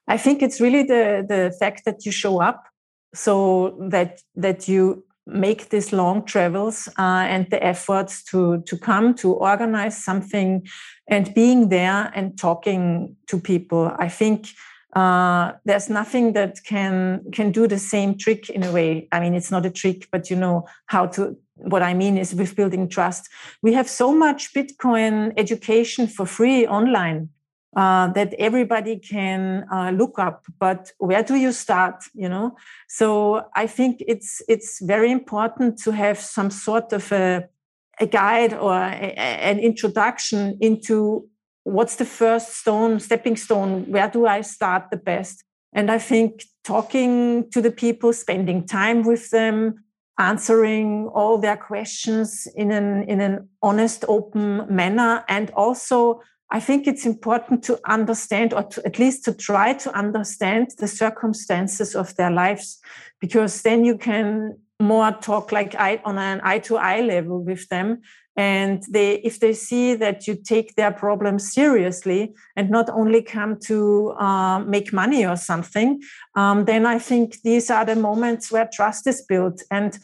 I 0.08 0.18
think 0.18 0.42
it's 0.42 0.60
really 0.60 0.84
the 0.84 1.26
the 1.28 1.56
fact 1.60 1.86
that 1.86 2.06
you 2.06 2.12
show 2.12 2.42
up, 2.42 2.66
so 3.14 3.78
that 3.90 4.22
that 4.36 4.68
you 4.68 5.06
make 5.26 5.70
these 5.70 5.94
long 5.94 6.26
travels 6.26 6.88
uh, 6.98 7.26
and 7.30 7.48
the 7.50 7.64
efforts 7.64 8.24
to 8.24 8.62
to 8.64 8.78
come 8.78 9.14
to 9.16 9.34
organize 9.34 10.04
something, 10.04 10.68
and 11.08 11.34
being 11.34 11.70
there 11.70 12.12
and 12.14 12.38
talking 12.38 13.16
to 13.28 13.40
people. 13.40 13.96
I 14.00 14.10
think 14.10 14.48
uh, 14.96 15.54
there's 15.66 15.90
nothing 15.90 16.34
that 16.34 16.64
can 16.66 17.22
can 17.32 17.52
do 17.52 17.68
the 17.68 17.80
same 17.80 18.18
trick 18.18 18.50
in 18.50 18.64
a 18.64 18.72
way. 18.72 19.08
I 19.12 19.20
mean, 19.20 19.36
it's 19.36 19.52
not 19.52 19.66
a 19.66 19.70
trick, 19.70 20.08
but 20.12 20.30
you 20.30 20.36
know 20.36 20.66
how 20.88 21.06
to. 21.08 21.38
What 21.64 21.82
I 21.82 21.94
mean 21.94 22.18
is 22.18 22.34
with 22.34 22.56
building 22.56 22.90
trust. 22.90 23.30
We 23.62 23.74
have 23.74 23.90
so 23.90 24.14
much 24.14 24.54
Bitcoin 24.54 25.34
education 25.38 26.08
for 26.08 26.26
free 26.26 26.66
online 26.68 27.30
uh, 27.76 28.08
that 28.14 28.34
everybody 28.40 28.98
can 28.98 29.66
uh, 29.72 29.92
look 29.92 30.18
up. 30.18 30.46
But 30.60 30.92
where 30.98 31.24
do 31.24 31.36
you 31.36 31.52
start? 31.52 32.04
You 32.14 32.30
know. 32.30 32.56
So 32.88 33.46
I 33.56 33.68
think 33.68 34.04
it's 34.08 34.42
it's 34.48 34.82
very 34.82 35.12
important 35.12 35.78
to 35.84 35.92
have 35.92 36.20
some 36.20 36.50
sort 36.50 36.94
of 36.94 37.12
a 37.12 37.48
a 38.00 38.06
guide 38.06 38.54
or 38.54 38.74
a, 38.74 39.14
an 39.18 39.60
introduction 39.60 40.58
into 40.62 41.28
what's 41.64 41.98
the 41.98 42.06
first 42.06 42.56
stone, 42.56 43.00
stepping 43.00 43.36
stone? 43.36 43.86
Where 43.92 44.10
do 44.10 44.26
I 44.26 44.42
start 44.42 44.90
the 44.92 44.98
best? 44.98 45.44
And 45.74 45.92
I 45.92 46.00
think 46.00 46.44
talking 46.64 47.50
to 47.52 47.62
the 47.62 47.72
people, 47.72 48.14
spending 48.14 48.66
time 48.66 49.04
with 49.04 49.30
them, 49.30 49.84
answering 50.20 51.08
all 51.14 51.40
their 51.40 51.58
questions 51.58 52.48
in 52.56 52.72
an 52.72 53.04
in 53.10 53.22
an 53.22 53.50
honest, 53.64 54.06
open 54.08 54.66
manner, 54.70 55.24
and 55.28 55.50
also 55.52 56.22
I 56.52 56.60
think 56.60 56.88
it's 56.88 57.06
important 57.06 57.64
to 57.66 57.80
understand, 57.86 58.54
or 58.54 58.64
to, 58.64 58.86
at 58.86 58.98
least 59.00 59.24
to 59.26 59.34
try 59.34 59.74
to 59.74 59.94
understand 59.96 60.72
the 60.78 60.88
circumstances 60.88 61.96
of 61.96 62.16
their 62.16 62.32
lives, 62.32 62.80
because 63.20 63.62
then 63.62 63.86
you 63.86 63.98
can 63.98 64.58
more 64.80 65.12
talk 65.12 65.52
like 65.52 65.76
eye, 65.76 66.02
on 66.06 66.18
an 66.18 66.42
eye 66.44 66.60
to 66.60 66.78
eye 66.78 67.02
level 67.02 67.44
with 67.44 67.68
them 67.70 68.02
and 68.40 68.84
they 68.90 69.16
if 69.16 69.42
they 69.42 69.52
see 69.52 69.96
that 69.96 70.26
you 70.26 70.34
take 70.34 70.76
their 70.76 70.92
problems 70.92 71.52
seriously 71.52 72.34
and 72.56 72.70
not 72.70 72.90
only 72.90 73.22
come 73.22 73.60
to 73.60 74.12
uh, 74.12 74.60
make 74.60 74.94
money 74.94 75.26
or 75.26 75.36
something 75.36 76.02
um, 76.36 76.64
then 76.64 76.86
i 76.86 76.98
think 76.98 77.42
these 77.42 77.70
are 77.70 77.84
the 77.84 77.98
moments 77.98 78.50
where 78.50 78.70
trust 78.72 79.06
is 79.08 79.22
built. 79.22 79.62
And 79.70 80.00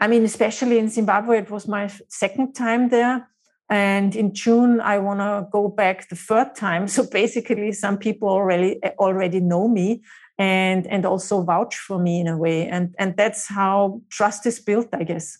i 0.00 0.08
mean 0.08 0.24
especially 0.24 0.78
in 0.78 0.88
zimbabwe 0.88 1.38
it 1.38 1.50
was 1.50 1.68
my 1.68 1.88
second 2.08 2.54
time 2.54 2.88
there. 2.88 3.28
And 3.68 4.16
in 4.16 4.34
june 4.34 4.80
i 4.80 4.98
want 4.98 5.20
to 5.20 5.46
go 5.52 5.68
back 5.68 6.08
the 6.08 6.16
third 6.16 6.56
time. 6.56 6.88
So 6.94 7.06
basically 7.20 7.70
some 7.72 7.98
people 7.98 8.28
already 8.28 8.80
already 8.98 9.40
know 9.40 9.68
me 9.68 10.02
and 10.38 10.88
and 10.88 11.06
also 11.06 11.42
vouch 11.42 11.76
for 11.76 11.98
me 12.00 12.20
in 12.20 12.26
a 12.26 12.36
way. 12.36 12.66
And 12.66 12.96
and 12.98 13.16
that's 13.16 13.46
how 13.46 14.02
trust 14.16 14.46
is 14.46 14.58
built 14.58 14.88
i 14.92 15.04
guess 15.04 15.38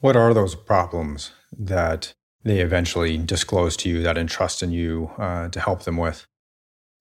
what 0.00 0.16
are 0.16 0.32
those 0.34 0.54
problems 0.54 1.32
that 1.56 2.14
they 2.44 2.60
eventually 2.60 3.18
disclose 3.18 3.76
to 3.78 3.88
you 3.88 4.02
that 4.02 4.16
entrust 4.16 4.62
in 4.62 4.72
you 4.72 5.10
uh, 5.18 5.48
to 5.48 5.60
help 5.60 5.82
them 5.82 5.96
with? 5.96 6.26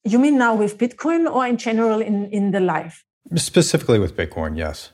You 0.04 0.20
mean 0.20 0.38
now 0.38 0.56
with 0.56 0.78
Bitcoin 0.78 1.32
or 1.32 1.46
in 1.46 1.58
general 1.58 2.02
in, 2.02 2.30
in 2.32 2.52
the 2.52 2.60
life? 2.60 3.04
Specifically 3.36 4.00
with 4.00 4.16
Bitcoin, 4.16 4.58
yes. 4.58 4.92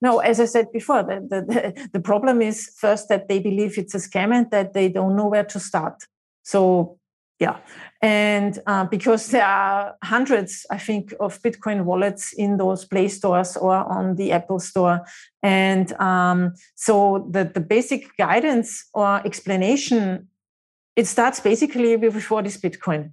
No, 0.00 0.18
as 0.18 0.40
I 0.40 0.46
said 0.46 0.72
before, 0.72 1.04
the, 1.04 1.20
the, 1.30 1.88
the 1.92 2.00
problem 2.00 2.42
is 2.42 2.72
first 2.76 3.08
that 3.08 3.28
they 3.28 3.38
believe 3.38 3.78
it's 3.78 3.94
a 3.94 3.98
scam 3.98 4.34
and 4.34 4.50
that 4.50 4.72
they 4.72 4.88
don't 4.88 5.16
know 5.16 5.26
where 5.26 5.44
to 5.44 5.60
start. 5.60 6.04
So, 6.42 6.98
yeah. 7.38 7.58
And 8.00 8.58
uh, 8.66 8.84
because 8.84 9.28
there 9.28 9.44
are 9.44 9.96
hundreds, 10.02 10.66
I 10.70 10.78
think, 10.78 11.12
of 11.18 11.40
Bitcoin 11.42 11.84
wallets 11.84 12.32
in 12.32 12.56
those 12.56 12.84
Play 12.84 13.08
stores 13.08 13.56
or 13.56 13.74
on 13.74 14.16
the 14.16 14.32
Apple 14.32 14.60
Store. 14.60 15.04
And 15.42 15.92
um, 15.94 16.54
so 16.74 17.28
the, 17.30 17.44
the 17.44 17.60
basic 17.60 18.16
guidance 18.16 18.88
or 18.94 19.24
explanation, 19.26 20.28
it 20.94 21.06
starts 21.06 21.40
basically 21.40 21.96
with 21.96 22.30
what 22.30 22.46
is 22.46 22.58
Bitcoin. 22.58 23.12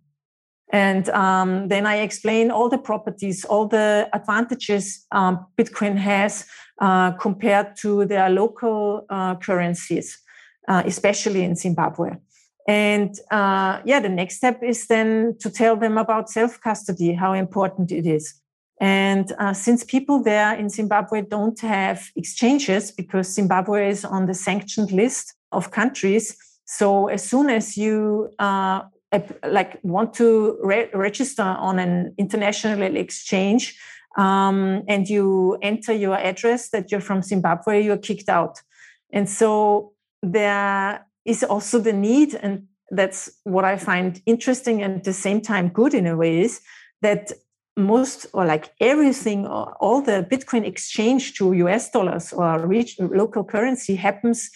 And 0.71 1.09
um, 1.09 1.67
then 1.67 1.87
I 1.87 1.97
explain 1.97 2.51
all 2.51 2.69
the 2.69 2.77
properties, 2.77 3.45
all 3.45 3.67
the 3.67 4.07
advantages 4.13 5.05
um, 5.11 5.47
Bitcoin 5.57 5.97
has 5.97 6.45
uh, 6.79 7.11
compared 7.13 7.75
to 7.77 8.05
their 8.05 8.29
local 8.29 9.05
uh, 9.09 9.35
currencies, 9.35 10.19
uh, 10.67 10.83
especially 10.85 11.43
in 11.43 11.55
Zimbabwe. 11.55 12.11
And 12.69 13.19
uh, 13.31 13.81
yeah, 13.83 13.99
the 13.99 14.09
next 14.09 14.35
step 14.35 14.61
is 14.61 14.85
then 14.85 15.35
to 15.39 15.49
tell 15.49 15.75
them 15.75 15.97
about 15.97 16.29
self 16.29 16.61
custody, 16.61 17.13
how 17.13 17.33
important 17.33 17.91
it 17.91 18.05
is. 18.05 18.39
And 18.79 19.31
uh, 19.39 19.53
since 19.53 19.83
people 19.83 20.21
there 20.21 20.53
in 20.53 20.69
Zimbabwe 20.69 21.23
don't 21.23 21.59
have 21.61 22.11
exchanges 22.15 22.91
because 22.91 23.33
Zimbabwe 23.33 23.89
is 23.89 24.05
on 24.05 24.27
the 24.27 24.35
sanctioned 24.35 24.91
list 24.91 25.33
of 25.51 25.71
countries, 25.71 26.37
so 26.65 27.07
as 27.07 27.27
soon 27.27 27.49
as 27.49 27.75
you 27.75 28.29
uh, 28.37 28.81
like 29.47 29.79
want 29.81 30.13
to 30.13 30.59
re- 30.61 30.91
register 30.93 31.41
on 31.41 31.79
an 31.79 32.13
international 32.19 32.95
exchange 32.95 33.75
um, 34.15 34.83
and 34.87 35.09
you 35.09 35.57
enter 35.63 35.91
your 35.91 36.15
address 36.15 36.69
that 36.69 36.91
you're 36.91 37.01
from 37.01 37.23
Zimbabwe, 37.23 37.81
you're 37.81 37.97
kicked 37.97 38.29
out. 38.29 38.61
And 39.11 39.27
so 39.27 39.93
there 40.21 41.03
is 41.25 41.43
also 41.43 41.79
the 41.79 41.93
need, 41.93 42.35
and 42.35 42.67
that's 42.91 43.29
what 43.43 43.65
I 43.65 43.77
find 43.77 44.21
interesting 44.25 44.81
and 44.81 44.97
at 44.97 45.03
the 45.03 45.13
same 45.13 45.41
time 45.41 45.69
good 45.69 45.93
in 45.93 46.07
a 46.07 46.15
way, 46.15 46.41
is 46.41 46.61
that 47.01 47.31
most 47.77 48.25
or 48.33 48.45
like 48.45 48.73
everything, 48.81 49.45
or 49.45 49.73
all 49.79 50.01
the 50.01 50.27
Bitcoin 50.29 50.65
exchange 50.65 51.33
to 51.35 51.53
US 51.53 51.89
dollars 51.91 52.33
or 52.33 52.67
local 52.99 53.43
currency 53.43 53.95
happens 53.95 54.49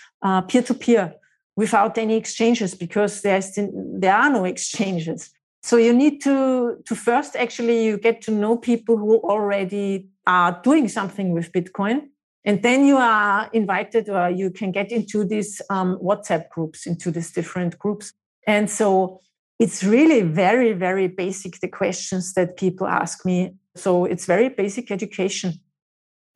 peer 0.47 0.61
to 0.63 0.73
peer 0.73 1.13
without 1.55 1.97
any 1.97 2.15
exchanges 2.15 2.75
because 2.75 3.21
there's 3.21 3.57
there 3.99 4.15
are 4.15 4.29
no 4.29 4.45
exchanges. 4.45 5.29
So 5.61 5.77
you 5.77 5.93
need 5.93 6.21
to 6.23 6.81
to 6.85 6.95
first 6.95 7.35
actually 7.35 7.85
you 7.85 7.97
get 7.97 8.21
to 8.23 8.31
know 8.31 8.57
people 8.57 8.97
who 8.97 9.17
already 9.19 10.09
are 10.25 10.59
doing 10.63 10.89
something 10.89 11.31
with 11.31 11.51
Bitcoin, 11.51 12.09
and 12.45 12.61
then 12.63 12.85
you 12.85 12.97
are 12.97 13.49
invited 13.53 14.09
or 14.09 14.29
you 14.29 14.51
can 14.51 14.71
get 14.71 14.91
into 14.91 15.23
these 15.23 15.61
um, 15.69 15.97
WhatsApp 16.01 16.49
groups, 16.49 16.85
into 16.85 17.11
these 17.11 17.31
different 17.31 17.77
groups, 17.79 18.13
and 18.47 18.69
so 18.69 19.21
it's 19.59 19.83
really 19.83 20.21
very 20.21 20.73
very 20.73 21.07
basic 21.07 21.59
the 21.59 21.67
questions 21.67 22.33
that 22.33 22.57
people 22.57 22.87
ask 22.87 23.25
me. 23.25 23.55
So 23.75 24.05
it's 24.05 24.25
very 24.25 24.49
basic 24.49 24.91
education. 24.91 25.59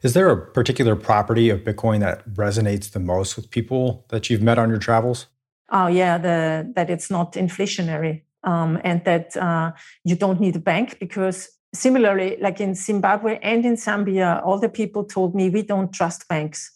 Is 0.03 0.13
there 0.13 0.29
a 0.29 0.51
particular 0.51 0.95
property 0.95 1.49
of 1.49 1.61
Bitcoin 1.61 2.01
that 2.01 2.27
resonates 2.35 2.91
the 2.91 2.99
most 2.99 3.35
with 3.35 3.49
people 3.49 4.05
that 4.09 4.29
you've 4.29 4.43
met 4.43 4.59
on 4.59 4.69
your 4.69 4.77
travels? 4.77 5.25
Oh 5.71 5.87
yeah, 5.87 6.17
the, 6.17 6.71
that 6.75 6.89
it's 6.89 7.09
not 7.09 7.33
inflationary 7.33 8.21
um, 8.43 8.79
and 8.83 9.03
that 9.05 9.35
uh, 9.35 9.71
you 10.03 10.15
don't 10.15 10.39
need 10.39 10.55
a 10.55 10.59
bank 10.59 10.97
because 10.99 11.49
similarly, 11.73 12.37
like 12.41 12.59
in 12.59 12.75
Zimbabwe 12.75 13.39
and 13.41 13.65
in 13.65 13.75
Zambia, 13.75 14.45
all 14.45 14.59
the 14.59 14.69
people 14.69 15.03
told 15.03 15.35
me 15.35 15.49
we 15.49 15.61
don't 15.61 15.93
trust 15.93 16.27
banks. 16.27 16.71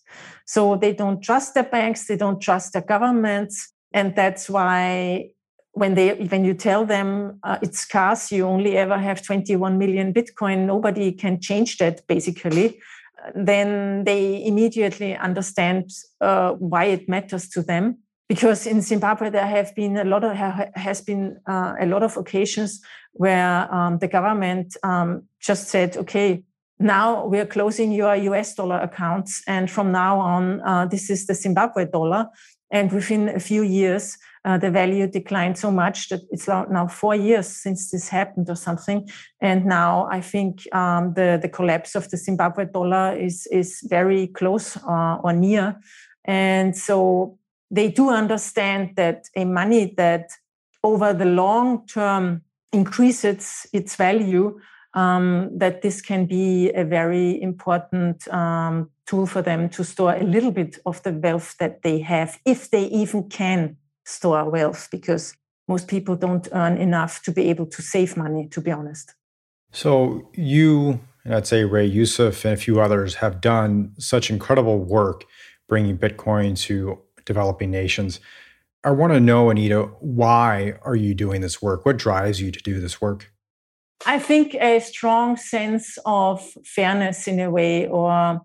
So 0.46 0.76
they 0.76 0.94
don't 0.94 1.22
trust 1.22 1.54
the 1.54 1.64
banks, 1.64 2.08
they 2.08 2.18
don't 2.18 2.42
trust 2.42 2.74
the 2.74 2.82
governments, 2.82 3.72
and 3.94 4.16
that's 4.16 4.50
why 4.50 5.30
when 5.74 5.96
they 5.96 6.16
when 6.16 6.44
you 6.44 6.54
tell 6.54 6.86
them 6.86 7.40
uh, 7.44 7.58
it's 7.62 7.80
scarce, 7.80 8.32
you 8.32 8.46
only 8.46 8.76
ever 8.78 8.98
have 8.98 9.24
21 9.24 9.78
million 9.78 10.14
Bitcoin. 10.14 10.66
Nobody 10.66 11.14
can 11.14 11.40
change 11.40 11.78
that 11.78 12.06
basically 12.08 12.78
then 13.36 14.04
they 14.04 14.46
immediately 14.46 15.16
understand 15.16 15.92
uh, 16.20 16.54
why 16.54 16.86
it 16.86 17.08
matters 17.08 17.48
to 17.50 17.62
them. 17.62 18.00
Because 18.32 18.66
in 18.66 18.82
Zimbabwe 18.82 19.30
there 19.30 19.46
have 19.46 19.76
been 19.76 19.98
a 19.98 20.06
lot 20.06 20.24
of 20.24 20.38
has 20.76 21.02
been 21.02 21.38
uh, 21.46 21.74
a 21.82 21.86
lot 21.86 22.02
of 22.02 22.16
occasions 22.16 22.80
where 23.12 23.68
um, 23.76 23.98
the 23.98 24.08
government 24.08 24.78
um, 24.84 25.24
just 25.42 25.68
said, 25.68 25.98
"Okay, 25.98 26.42
now 26.80 27.26
we 27.26 27.40
are 27.40 27.46
closing 27.46 27.92
your 27.92 28.16
US 28.16 28.56
dollar 28.56 28.78
accounts, 28.78 29.44
and 29.48 29.70
from 29.70 29.92
now 29.92 30.18
on, 30.18 30.62
uh, 30.62 30.86
this 30.86 31.10
is 31.10 31.26
the 31.26 31.34
Zimbabwe 31.34 31.88
dollar." 31.88 32.30
And 32.72 32.90
within 32.94 33.28
a 33.28 33.40
few 33.40 33.64
years, 33.64 34.18
uh, 34.46 34.58
the 34.58 34.72
value 34.72 35.08
declined 35.08 35.58
so 35.58 35.70
much 35.70 36.08
that 36.08 36.22
it's 36.32 36.48
now 36.48 36.88
four 36.88 37.16
years 37.16 37.48
since 37.48 37.92
this 37.92 38.08
happened 38.08 38.50
or 38.50 38.56
something. 38.56 39.10
And 39.42 39.66
now 39.66 40.08
I 40.10 40.22
think 40.22 40.74
um, 40.74 41.14
the, 41.16 41.38
the 41.42 41.50
collapse 41.50 41.96
of 41.96 42.10
the 42.10 42.16
Zimbabwe 42.16 42.68
dollar 42.68 43.14
is, 43.18 43.46
is 43.52 43.82
very 43.90 44.28
close 44.28 44.78
uh, 44.78 45.18
or 45.22 45.34
near. 45.34 45.76
And 46.24 46.78
so 46.78 47.40
they 47.72 47.90
do 47.90 48.10
understand 48.10 48.92
that 48.98 49.30
a 49.36 49.46
money 49.46 49.94
that 49.98 50.30
over 50.84 51.14
the 51.14 51.26
long 51.26 51.88
term 51.88 52.42
increases 52.74 53.66
its 53.74 53.96
value, 53.96 54.60
um, 54.94 55.50
that 55.58 55.82
this 55.82 56.02
can 56.02 56.26
be 56.26 56.70
a 56.72 56.84
very 56.84 57.42
important 57.42 58.28
um, 58.28 58.90
tool 59.06 59.26
for 59.26 59.42
them 59.42 59.70
to 59.70 59.84
store 59.84 60.16
a 60.16 60.24
little 60.24 60.52
bit 60.52 60.78
of 60.86 61.02
the 61.04 61.14
wealth 61.14 61.56
that 61.60 61.82
they 61.82 62.00
have, 62.00 62.40
if 62.46 62.70
they 62.70 62.84
even 62.86 63.30
can 63.30 63.78
store 64.06 64.50
wealth, 64.50 64.90
because 64.92 65.34
most 65.68 65.88
people 65.88 66.16
don't 66.16 66.50
earn 66.52 66.78
enough 66.78 67.22
to 67.24 67.32
be 67.32 67.50
able 67.50 67.66
to 67.66 67.82
save 67.82 68.18
money, 68.18 68.48
to 68.50 68.60
be 68.60 68.72
honest. 68.72 69.14
So, 69.72 70.30
you, 70.34 71.00
and 71.24 71.36
I'd 71.36 71.48
say 71.48 71.64
Ray 71.64 71.86
Youssef 71.86 72.44
and 72.44 72.54
a 72.54 72.58
few 72.58 72.82
others, 72.82 73.16
have 73.16 73.40
done 73.40 73.94
such 73.98 74.30
incredible 74.30 74.80
work 74.80 75.24
bringing 75.70 75.98
Bitcoin 75.98 76.58
to 76.58 77.00
developing 77.26 77.72
nations. 77.72 78.20
I 78.84 78.92
want 78.92 79.14
to 79.14 79.20
know, 79.20 79.50
Anita, 79.50 79.84
why 80.00 80.74
are 80.84 80.96
you 80.96 81.14
doing 81.14 81.42
this 81.42 81.62
work? 81.62 81.86
What 81.86 81.98
drives 81.98 82.42
you 82.42 82.52
to 82.52 82.60
do 82.62 82.80
this 82.80 83.00
work? 83.00 83.32
I 84.06 84.18
think 84.18 84.56
a 84.56 84.80
strong 84.80 85.38
sense 85.38 86.00
of 86.06 86.42
fairness 86.66 87.28
in 87.28 87.40
a 87.40 87.52
way, 87.52 87.88
or 87.88 88.42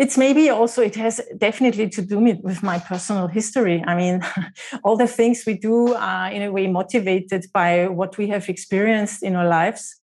it's 0.00 0.16
maybe 0.16 0.48
also 0.48 0.82
it 0.82 0.96
has 0.96 1.20
definitely 1.36 1.86
to 1.90 2.00
do 2.00 2.18
with 2.18 2.62
my 2.62 2.78
personal 2.78 3.26
history 3.26 3.84
i 3.86 3.94
mean 3.94 4.22
all 4.84 4.96
the 4.96 5.06
things 5.06 5.44
we 5.46 5.54
do 5.54 5.94
are 5.94 6.32
in 6.32 6.42
a 6.42 6.50
way 6.50 6.66
motivated 6.66 7.44
by 7.52 7.86
what 7.86 8.16
we 8.16 8.26
have 8.28 8.48
experienced 8.48 9.22
in 9.22 9.36
our 9.36 9.46
lives 9.46 10.00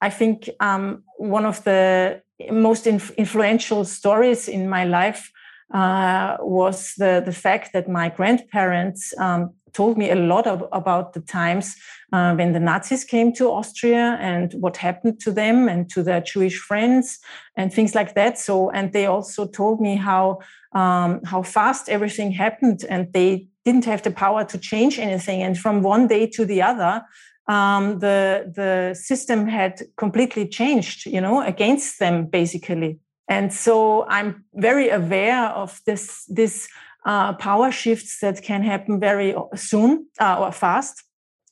i 0.00 0.10
think 0.10 0.48
um, 0.60 1.02
one 1.18 1.44
of 1.44 1.62
the 1.64 2.20
most 2.50 2.86
inf- 2.86 3.10
influential 3.12 3.84
stories 3.84 4.48
in 4.48 4.68
my 4.68 4.84
life 4.84 5.30
uh, 5.72 6.36
was 6.40 6.94
the, 6.98 7.22
the 7.24 7.32
fact 7.32 7.72
that 7.72 7.88
my 7.88 8.08
grandparents 8.08 9.14
um, 9.18 9.54
told 9.72 9.98
me 9.98 10.10
a 10.10 10.14
lot 10.14 10.46
of, 10.46 10.64
about 10.72 11.12
the 11.12 11.20
times 11.20 11.76
uh, 12.12 12.34
when 12.34 12.52
the 12.52 12.60
Nazis 12.60 13.04
came 13.04 13.32
to 13.32 13.50
Austria 13.50 14.16
and 14.20 14.52
what 14.54 14.76
happened 14.76 15.20
to 15.20 15.32
them 15.32 15.68
and 15.68 15.90
to 15.90 16.02
their 16.02 16.20
Jewish 16.20 16.58
friends 16.58 17.18
and 17.56 17.72
things 17.72 17.94
like 17.94 18.14
that. 18.14 18.38
So, 18.38 18.70
and 18.70 18.92
they 18.92 19.06
also 19.06 19.46
told 19.46 19.80
me 19.80 19.96
how 19.96 20.38
um, 20.72 21.20
how 21.24 21.42
fast 21.42 21.88
everything 21.88 22.32
happened, 22.32 22.84
and 22.88 23.12
they 23.12 23.46
didn't 23.64 23.84
have 23.84 24.02
the 24.02 24.10
power 24.10 24.44
to 24.44 24.58
change 24.58 24.98
anything. 24.98 25.40
And 25.40 25.56
from 25.56 25.82
one 25.82 26.08
day 26.08 26.26
to 26.26 26.44
the 26.44 26.62
other, 26.62 27.02
um, 27.46 28.00
the 28.00 28.52
the 28.54 28.94
system 28.94 29.46
had 29.46 29.82
completely 29.96 30.48
changed. 30.48 31.06
You 31.06 31.20
know, 31.20 31.42
against 31.42 31.98
them 31.98 32.26
basically. 32.26 32.98
And 33.28 33.52
so 33.52 34.04
I'm 34.08 34.44
very 34.54 34.90
aware 34.90 35.46
of 35.48 35.80
this 35.86 36.24
this 36.26 36.68
uh, 37.04 37.34
power 37.34 37.70
shifts 37.70 38.20
that 38.20 38.42
can 38.42 38.62
happen 38.62 39.00
very 39.00 39.34
soon 39.54 40.06
uh, 40.20 40.38
or 40.40 40.52
fast, 40.52 41.04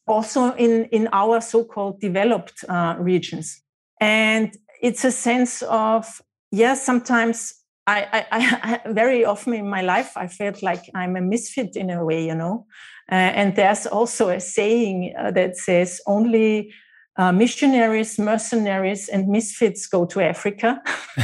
also 0.06 0.52
in, 0.54 0.86
in 0.86 1.08
our 1.12 1.40
so 1.40 1.64
called 1.64 2.00
developed 2.00 2.64
uh, 2.68 2.96
regions. 2.98 3.62
And 4.00 4.56
it's 4.80 5.04
a 5.04 5.12
sense 5.12 5.62
of, 5.62 6.22
yes, 6.50 6.84
sometimes 6.84 7.54
I, 7.86 8.24
I, 8.30 8.80
I, 8.86 8.92
very 8.92 9.24
often 9.24 9.54
in 9.54 9.68
my 9.68 9.82
life, 9.82 10.16
I 10.16 10.26
felt 10.26 10.62
like 10.62 10.84
I'm 10.94 11.16
a 11.16 11.20
misfit 11.20 11.76
in 11.76 11.90
a 11.90 12.04
way, 12.04 12.26
you 12.26 12.34
know. 12.34 12.66
Uh, 13.10 13.14
and 13.14 13.56
there's 13.56 13.86
also 13.86 14.28
a 14.30 14.40
saying 14.40 15.14
uh, 15.18 15.30
that 15.32 15.56
says 15.56 16.00
only 16.06 16.72
uh, 17.16 17.32
missionaries, 17.32 18.18
mercenaries, 18.18 19.08
and 19.08 19.28
misfits 19.28 19.86
go 19.86 20.06
to 20.06 20.20
Africa. 20.20 20.82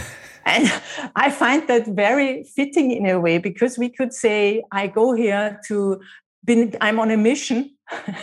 And 0.48 0.72
I 1.14 1.31
find 1.31 1.68
that 1.68 1.87
very 1.87 2.42
fitting 2.42 2.90
in 2.90 3.07
a 3.07 3.20
way 3.20 3.37
because 3.37 3.77
we 3.77 3.90
could 3.90 4.14
say, 4.14 4.62
I 4.72 4.87
go 4.87 5.12
here 5.12 5.61
to, 5.68 6.01
be, 6.42 6.72
I'm 6.81 6.98
on 6.98 7.11
a 7.11 7.18
mission. 7.18 7.77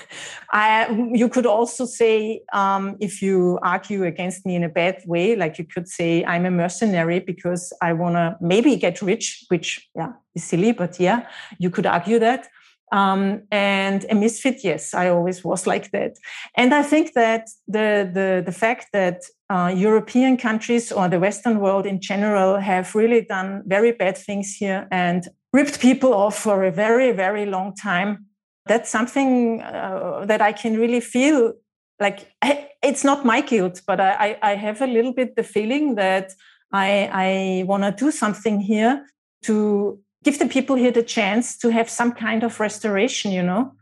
I, 0.52 0.90
you 1.14 1.30
could 1.30 1.46
also 1.46 1.86
say, 1.86 2.42
um, 2.52 2.98
if 3.00 3.22
you 3.22 3.60
argue 3.62 4.06
against 4.06 4.44
me 4.44 4.56
in 4.56 4.64
a 4.64 4.70
bad 4.70 5.04
way, 5.06 5.36
like 5.36 5.60
you 5.60 5.66
could 5.66 5.88
say, 5.88 6.26
I'm 6.26 6.48
a 6.48 6.52
mercenary 6.52 7.20
because 7.20 7.72
I 7.82 7.94
want 7.94 8.16
to 8.16 8.38
maybe 8.42 8.76
get 8.76 9.04
rich, 9.04 9.46
which, 9.50 9.88
yeah, 9.96 10.14
is 10.34 10.44
silly, 10.44 10.72
but 10.72 11.00
yeah, 11.00 11.28
you 11.60 11.70
could 11.70 11.86
argue 11.86 12.18
that. 12.20 12.48
Um, 12.92 13.44
and 13.52 14.06
a 14.10 14.16
misfit, 14.16 14.64
yes, 14.64 14.94
I 14.94 15.10
always 15.10 15.44
was 15.44 15.68
like 15.74 15.92
that. 15.92 16.18
And 16.56 16.74
I 16.74 16.84
think 16.84 17.14
that 17.14 17.50
the, 17.68 18.10
the, 18.14 18.44
the 18.46 18.52
fact 18.52 18.88
that 18.94 19.24
uh, 19.50 19.74
European 19.76 20.38
countries 20.38 20.92
or 20.92 21.08
the 21.08 21.20
Western 21.20 21.60
world 21.60 21.86
in 21.86 22.02
general 22.02 22.58
have 22.58 22.96
really 22.96 23.22
done 23.22 23.64
very 23.66 23.92
bad 23.92 24.18
things 24.18 24.56
here 24.56 24.88
and 24.92 25.28
ripped 25.54 25.80
people 25.80 26.14
off 26.14 26.38
for 26.38 26.64
a 26.64 26.72
very, 26.72 27.12
very 27.12 27.46
long 27.46 27.76
time 27.76 28.26
that's 28.66 28.90
something 28.90 29.62
uh, 29.62 30.26
that 30.26 30.42
I 30.42 30.52
can 30.52 30.78
really 30.78 31.00
feel 31.00 31.54
like 32.00 32.32
it's 32.84 33.04
not 33.04 33.26
my 33.26 33.42
guilt, 33.42 33.82
but 33.88 34.00
I, 34.02 34.38
I 34.42 34.56
have 34.56 34.82
a 34.82 34.88
little 34.88 35.14
bit 35.14 35.36
the 35.36 35.44
feeling 35.44 35.96
that 35.96 36.34
I, 36.72 37.10
I 37.14 37.64
want 37.68 37.84
to 37.84 37.92
do 37.92 38.12
something 38.12 38.60
here 38.60 39.06
to 39.44 40.00
give 40.26 40.40
the 40.40 40.48
people 40.48 40.76
here 40.76 40.92
the 40.92 41.04
chance 41.04 41.58
to 41.60 41.70
have 41.70 41.90
some 41.90 42.12
kind 42.12 42.44
of 42.44 42.60
restoration, 42.60 43.32
you 43.32 43.44
know, 43.44 43.74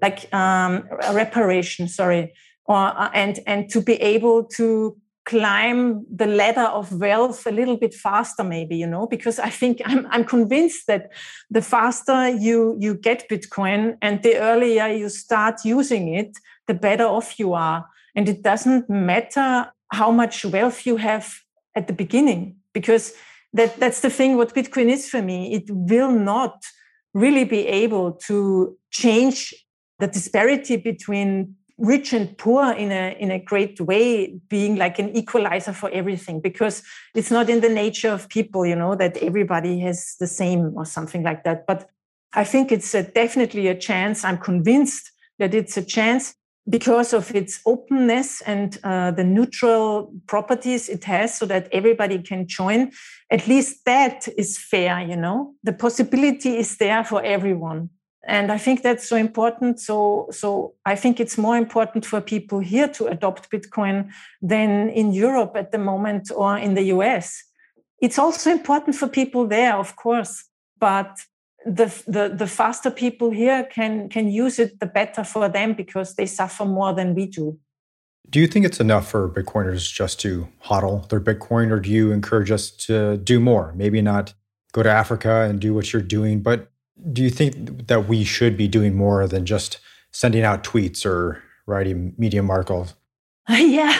like 0.00 0.32
um, 0.32 0.88
reparation, 1.12 1.88
sorry, 1.88 2.32
or 2.64 2.76
uh, 2.76 3.10
and 3.12 3.40
and 3.46 3.68
to 3.70 3.82
be 3.82 3.94
able 3.94 4.44
to 4.44 4.96
climb 5.26 6.06
the 6.10 6.26
ladder 6.26 6.68
of 6.78 6.90
wealth 6.98 7.46
a 7.46 7.50
little 7.50 7.76
bit 7.76 7.92
faster 7.92 8.42
maybe 8.42 8.74
you 8.78 8.86
know 8.86 9.06
because 9.06 9.38
i 9.38 9.50
think 9.50 9.82
i'm, 9.84 10.06
I'm 10.10 10.24
convinced 10.24 10.86
that 10.86 11.10
the 11.50 11.60
faster 11.60 12.30
you 12.30 12.74
you 12.80 12.94
get 12.94 13.28
bitcoin 13.28 13.98
and 14.00 14.22
the 14.22 14.38
earlier 14.38 14.86
you 14.86 15.10
start 15.10 15.66
using 15.66 16.14
it 16.14 16.38
the 16.68 16.74
better 16.74 17.04
off 17.04 17.40
you 17.40 17.54
are. 17.54 17.84
And 18.14 18.28
it 18.28 18.42
doesn't 18.42 18.88
matter 18.88 19.72
how 19.90 20.12
much 20.12 20.44
wealth 20.44 20.86
you 20.86 20.98
have 20.98 21.34
at 21.74 21.88
the 21.88 21.92
beginning 21.92 22.56
because 22.72 23.14
that 23.52 23.78
that's 23.78 24.00
the 24.00 24.10
thing 24.10 24.36
what 24.36 24.54
bitcoin 24.54 24.90
is 24.90 25.08
for 25.08 25.22
me 25.22 25.52
it 25.52 25.64
will 25.70 26.10
not 26.10 26.62
really 27.14 27.44
be 27.44 27.66
able 27.66 28.12
to 28.12 28.76
change 28.90 29.54
the 29.98 30.06
disparity 30.06 30.76
between 30.76 31.54
rich 31.78 32.12
and 32.12 32.36
poor 32.36 32.72
in 32.72 32.90
a 32.90 33.16
in 33.20 33.30
a 33.30 33.38
great 33.38 33.80
way 33.80 34.34
being 34.48 34.76
like 34.76 34.98
an 34.98 35.16
equalizer 35.16 35.72
for 35.72 35.88
everything 35.90 36.40
because 36.40 36.82
it's 37.14 37.30
not 37.30 37.48
in 37.48 37.60
the 37.60 37.68
nature 37.68 38.10
of 38.10 38.28
people 38.28 38.66
you 38.66 38.74
know 38.74 38.96
that 38.96 39.16
everybody 39.18 39.78
has 39.78 40.16
the 40.18 40.26
same 40.26 40.72
or 40.76 40.84
something 40.84 41.22
like 41.22 41.44
that. 41.44 41.66
But 41.66 41.88
i 42.34 42.44
think 42.44 42.72
it's 42.72 42.94
a, 42.94 43.02
definitely 43.02 43.68
a 43.68 43.74
chance. 43.74 44.24
I'm 44.24 44.38
convinced 44.38 45.10
that 45.38 45.54
it's 45.54 45.76
a 45.76 45.84
chance 45.84 46.34
because 46.68 47.12
of 47.12 47.34
its 47.34 47.60
openness 47.64 48.42
and 48.42 48.78
uh, 48.84 49.10
the 49.10 49.24
neutral 49.24 50.12
properties 50.26 50.88
it 50.88 51.04
has 51.04 51.38
so 51.38 51.46
that 51.46 51.68
everybody 51.72 52.18
can 52.18 52.46
join 52.46 52.90
at 53.30 53.46
least 53.46 53.84
that 53.84 54.28
is 54.36 54.58
fair 54.58 55.00
you 55.00 55.16
know? 55.16 55.54
The 55.62 55.72
possibility 55.72 56.56
is 56.56 56.76
there 56.76 57.04
for 57.04 57.22
everyone. 57.22 57.90
And 58.26 58.52
i 58.52 58.58
think 58.58 58.82
that's 58.82 59.08
so 59.08 59.16
important. 59.16 59.80
So 59.80 60.28
so 60.30 60.74
i 60.84 60.94
think 60.96 61.20
it's 61.20 61.38
more 61.38 61.56
important 61.56 62.04
for 62.04 62.20
people 62.20 62.58
here 62.58 62.88
to 62.88 63.06
adopt 63.06 63.50
bitcoin 63.50 64.10
than 64.42 64.90
in 64.90 65.12
europe 65.12 65.52
at 65.56 65.72
the 65.72 65.78
moment 65.78 66.30
or 66.34 66.58
in 66.58 66.74
the 66.74 66.82
us 66.82 67.42
it's 68.00 68.18
also 68.18 68.50
important 68.50 68.96
for 68.96 69.08
people 69.08 69.46
there 69.46 69.76
of 69.76 69.96
course 69.96 70.44
but 70.78 71.18
the, 71.76 72.02
the, 72.06 72.34
the 72.34 72.46
faster 72.46 72.90
people 72.90 73.30
here 73.30 73.64
can 73.64 74.08
can 74.08 74.28
use 74.28 74.58
it 74.58 74.80
the 74.80 74.86
better 74.86 75.24
for 75.24 75.48
them 75.48 75.74
because 75.74 76.14
they 76.14 76.26
suffer 76.26 76.64
more 76.64 76.92
than 76.92 77.14
we 77.14 77.26
do 77.26 77.58
do 78.30 78.40
you 78.40 78.46
think 78.46 78.66
it's 78.66 78.80
enough 78.80 79.10
for 79.10 79.28
bitcoiners 79.28 79.92
just 79.92 80.20
to 80.20 80.48
hodl 80.64 81.08
their 81.08 81.20
bitcoin 81.20 81.70
or 81.70 81.80
do 81.80 81.90
you 81.90 82.12
encourage 82.12 82.50
us 82.50 82.70
to 82.70 83.16
do 83.18 83.38
more 83.38 83.72
maybe 83.76 84.00
not 84.00 84.34
go 84.72 84.82
to 84.82 84.90
africa 84.90 85.42
and 85.48 85.60
do 85.60 85.74
what 85.74 85.92
you're 85.92 86.02
doing 86.02 86.40
but 86.40 86.70
do 87.12 87.22
you 87.22 87.30
think 87.30 87.86
that 87.86 88.08
we 88.08 88.24
should 88.24 88.56
be 88.56 88.68
doing 88.68 88.96
more 88.96 89.26
than 89.26 89.46
just 89.46 89.78
sending 90.12 90.42
out 90.42 90.64
tweets 90.64 91.06
or 91.06 91.42
writing 91.66 92.14
medium 92.18 92.50
articles? 92.50 92.94
Yeah, 93.48 93.98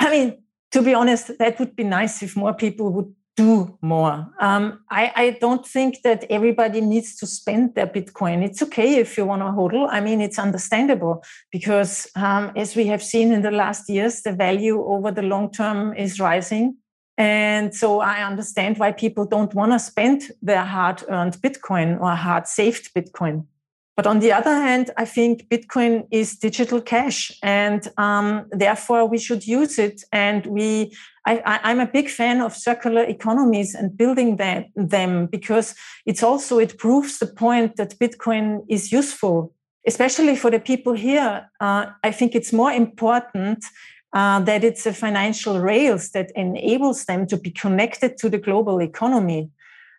I 0.00 0.10
mean, 0.10 0.42
to 0.72 0.80
be 0.80 0.94
honest, 0.94 1.36
that 1.38 1.58
would 1.58 1.76
be 1.76 1.84
nice 1.84 2.22
if 2.22 2.34
more 2.34 2.54
people 2.54 2.92
would 2.92 3.14
do 3.36 3.78
more. 3.82 4.26
Um, 4.40 4.80
I, 4.90 5.12
I, 5.14 5.30
don't 5.40 5.64
think 5.66 6.02
that 6.02 6.24
everybody 6.30 6.80
needs 6.80 7.14
to 7.16 7.26
spend 7.26 7.74
their 7.74 7.86
Bitcoin. 7.86 8.42
It's 8.42 8.62
okay 8.62 8.96
if 8.96 9.18
you 9.18 9.26
want 9.26 9.42
to 9.42 9.46
hodl. 9.46 9.88
I 9.90 10.00
mean, 10.00 10.22
it's 10.22 10.38
understandable 10.38 11.22
because, 11.52 12.08
um, 12.16 12.52
as 12.56 12.74
we 12.74 12.86
have 12.86 13.02
seen 13.02 13.32
in 13.32 13.42
the 13.42 13.50
last 13.50 13.90
years, 13.90 14.22
the 14.22 14.32
value 14.32 14.82
over 14.82 15.10
the 15.10 15.22
long 15.22 15.52
term 15.52 15.94
is 15.94 16.18
rising. 16.18 16.78
And 17.18 17.74
so 17.74 18.00
I 18.00 18.24
understand 18.24 18.78
why 18.78 18.92
people 18.92 19.26
don't 19.26 19.54
want 19.54 19.72
to 19.72 19.78
spend 19.78 20.30
their 20.42 20.64
hard 20.64 21.02
earned 21.08 21.34
Bitcoin 21.34 22.00
or 22.00 22.14
hard 22.14 22.46
saved 22.46 22.94
Bitcoin. 22.94 23.46
But 23.96 24.06
on 24.06 24.20
the 24.20 24.30
other 24.30 24.54
hand, 24.54 24.90
I 24.98 25.06
think 25.06 25.48
Bitcoin 25.48 26.06
is 26.10 26.36
digital 26.36 26.82
cash, 26.82 27.32
and 27.42 27.88
um, 27.96 28.46
therefore 28.50 29.06
we 29.06 29.16
should 29.16 29.46
use 29.46 29.78
it. 29.78 30.02
And 30.12 30.44
we, 30.44 30.94
I, 31.24 31.60
am 31.72 31.80
a 31.80 31.86
big 31.86 32.10
fan 32.10 32.42
of 32.42 32.54
circular 32.54 33.04
economies 33.04 33.74
and 33.74 33.96
building 33.96 34.36
that, 34.36 34.66
them 34.76 35.26
because 35.26 35.74
it's 36.04 36.22
also 36.22 36.58
it 36.58 36.76
proves 36.76 37.18
the 37.18 37.26
point 37.26 37.76
that 37.76 37.98
Bitcoin 37.98 38.66
is 38.68 38.92
useful, 38.92 39.54
especially 39.86 40.36
for 40.36 40.50
the 40.50 40.60
people 40.60 40.92
here. 40.92 41.48
Uh, 41.58 41.86
I 42.04 42.12
think 42.12 42.34
it's 42.34 42.52
more 42.52 42.72
important 42.72 43.64
uh, 44.12 44.40
that 44.40 44.62
it's 44.62 44.84
a 44.84 44.92
financial 44.92 45.58
rails 45.58 46.10
that 46.10 46.32
enables 46.36 47.06
them 47.06 47.26
to 47.28 47.38
be 47.38 47.50
connected 47.50 48.18
to 48.18 48.28
the 48.28 48.38
global 48.38 48.82
economy, 48.82 49.50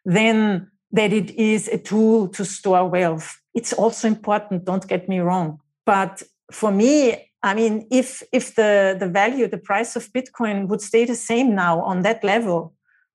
than 0.06 0.70
that 0.92 1.12
it 1.12 1.32
is 1.32 1.68
a 1.68 1.78
tool 1.78 2.28
to 2.30 2.46
store 2.46 2.88
wealth. 2.88 3.38
It's 3.58 3.74
also 3.74 4.08
important, 4.08 4.66
don't 4.66 4.88
get 4.88 5.10
me 5.10 5.18
wrong. 5.20 5.60
But 5.84 6.22
for 6.52 6.72
me, 6.72 6.94
I 7.42 7.56
mean, 7.56 7.88
if 7.90 8.22
if 8.32 8.54
the, 8.54 8.96
the 9.02 9.10
value, 9.22 9.48
the 9.48 9.64
price 9.70 9.96
of 9.96 10.14
Bitcoin 10.14 10.68
would 10.68 10.82
stay 10.82 11.06
the 11.06 11.16
same 11.16 11.56
now 11.56 11.82
on 11.82 12.04
that 12.04 12.24
level, 12.24 12.60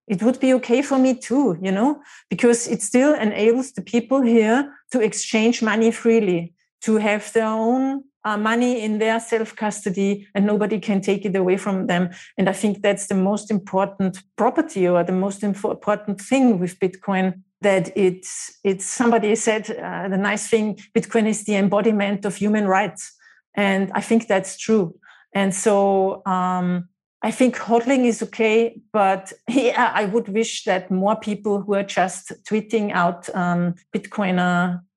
it 0.09 0.21
would 0.23 0.41
be 0.41 0.53
okay 0.55 0.83
for 0.83 0.99
me 0.99 1.15
too, 1.15 1.57
you 1.63 1.71
know, 1.71 2.03
because 2.29 2.67
it 2.67 2.83
still 2.83 3.15
enables 3.15 3.73
the 3.73 3.83
people 3.83 4.21
here 4.21 4.59
to 4.91 5.01
exchange 5.01 5.63
money 5.63 5.93
freely, 5.93 6.55
to 6.81 6.97
have 6.97 7.33
their 7.33 7.47
own 7.47 8.03
uh, 8.25 8.37
money 8.37 8.83
in 8.83 8.99
their 8.99 9.21
self 9.21 9.55
custody 9.55 10.27
and 10.35 10.45
nobody 10.45 10.81
can 10.81 11.01
take 11.01 11.25
it 11.25 11.37
away 11.37 11.57
from 11.57 11.87
them. 11.87 12.11
And 12.37 12.49
I 12.49 12.53
think 12.53 12.83
that's 12.83 13.07
the 13.07 13.21
most 13.31 13.51
important 13.51 14.19
property 14.35 14.89
or 14.89 15.05
the 15.05 15.19
most 15.27 15.45
important 15.45 16.21
thing 16.21 16.59
with 16.59 16.81
Bitcoin 16.81 17.43
that 17.63 17.97
it's, 17.97 18.59
it's 18.65 18.85
somebody 18.85 19.35
said 19.35 19.71
uh, 19.71 20.09
the 20.09 20.17
nice 20.17 20.49
thing 20.49 20.77
Bitcoin 20.95 21.27
is 21.27 21.45
the 21.45 21.57
embodiment 21.57 22.25
of 22.25 22.37
human 22.37 22.67
rights. 22.67 23.13
And 23.55 23.91
I 23.95 24.01
think 24.01 24.29
that's 24.29 24.57
true. 24.59 24.95
And 25.35 25.55
so, 25.55 26.23
um, 26.27 26.89
I 27.25 27.31
think 27.31 27.57
hodling 27.57 28.05
is 28.05 28.21
okay, 28.23 28.81
but 28.93 29.33
yeah, 29.49 29.93
I 29.95 30.07
would 30.07 30.29
wish 30.29 30.65
that 30.65 30.91
more 30.91 31.17
people 31.17 31.63
who 31.63 31.75
are 31.75 31.85
just 31.85 32.33
tweeting 32.45 32.91
out 32.93 33.33
um, 33.35 33.77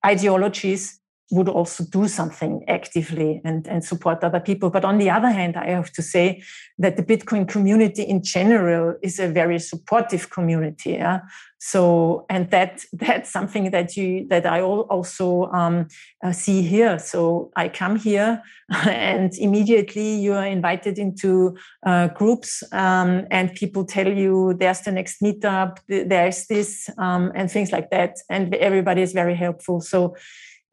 ideologies 0.05 0.99
would 1.31 1.49
also 1.49 1.83
do 1.85 2.07
something 2.07 2.63
actively 2.67 3.41
and, 3.43 3.67
and 3.67 3.83
support 3.83 4.23
other 4.23 4.39
people. 4.39 4.69
But 4.69 4.85
on 4.85 4.99
the 4.99 5.09
other 5.09 5.29
hand, 5.29 5.57
I 5.57 5.69
have 5.69 5.91
to 5.93 6.01
say 6.01 6.43
that 6.77 6.97
the 6.97 7.03
Bitcoin 7.03 7.47
community 7.47 8.03
in 8.03 8.21
general 8.21 8.95
is 9.01 9.19
a 9.19 9.27
very 9.27 9.59
supportive 9.59 10.29
community. 10.29 10.91
Yeah? 10.91 11.21
So, 11.57 12.27
and 12.29 12.51
that 12.51 12.83
that's 12.93 13.31
something 13.31 13.71
that 13.71 13.97
you 13.97 14.27
that 14.29 14.45
I 14.45 14.61
also 14.61 15.45
um, 15.45 15.87
uh, 16.23 16.31
see 16.31 16.61
here. 16.61 16.99
So 16.99 17.51
I 17.55 17.69
come 17.69 17.95
here, 17.95 18.43
and 18.85 19.33
immediately 19.37 20.15
you 20.15 20.33
are 20.33 20.45
invited 20.45 20.99
into 20.99 21.57
uh, 21.85 22.09
groups, 22.09 22.63
um, 22.71 23.25
and 23.31 23.53
people 23.55 23.83
tell 23.83 24.07
you 24.07 24.53
there's 24.53 24.81
the 24.81 24.91
next 24.91 25.21
meetup, 25.21 25.79
there's 25.87 26.45
this, 26.45 26.89
um, 26.99 27.31
and 27.33 27.49
things 27.49 27.71
like 27.71 27.89
that, 27.89 28.17
and 28.29 28.53
everybody 28.55 29.01
is 29.01 29.13
very 29.13 29.35
helpful. 29.35 29.81
So 29.81 30.15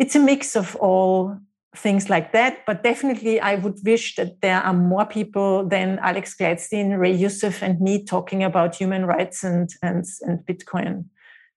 it's 0.03 0.17
a 0.17 0.19
mix 0.19 0.57
of 0.57 0.75
all 0.77 1.39
things 1.77 2.11
like 2.11 2.33
that. 2.33 2.67
But 2.67 2.83
definitely, 2.83 3.41
I 3.41 3.55
would 3.55 3.79
wish 3.85 4.17
that 4.17 4.41
there 4.41 4.61
are 4.61 4.75
more 4.75 5.07
people 5.07 5.65
than 5.69 6.01
Alex 6.01 6.35
Gladstein, 6.35 6.99
Ray 6.99 7.15
Youssef, 7.15 7.63
and 7.63 7.81
me 7.81 8.05
talking 8.05 8.43
about 8.43 8.75
human 8.75 9.07
rights 9.07 9.45
and, 9.45 9.71
and, 9.81 10.05
and 10.23 10.41
Bitcoin. 10.41 11.05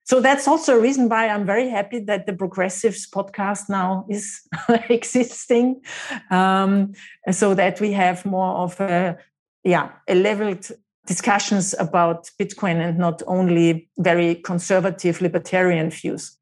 So 0.03 0.21
that's 0.21 0.47
also 0.47 0.77
a 0.77 0.79
reason 0.79 1.09
why 1.09 1.27
I'm 1.27 1.47
very 1.47 1.67
happy 1.69 1.99
that 2.01 2.27
the 2.27 2.33
Progressives 2.33 3.09
podcast 3.09 3.67
now 3.67 4.05
is 4.07 4.41
existing, 4.89 5.81
um, 6.29 6.93
so 7.31 7.55
that 7.55 7.81
we 7.81 7.91
have 7.93 8.23
more 8.25 8.53
of 8.57 8.79
a 8.79 9.17
yeah 9.63 9.89
a 10.07 10.13
leveled 10.13 10.69
discussions 11.07 11.73
about 11.79 12.29
Bitcoin 12.39 12.77
and 12.87 12.99
not 12.99 13.23
only 13.25 13.89
very 13.97 14.35
conservative 14.35 15.21
libertarian 15.21 15.89
views. 15.89 16.37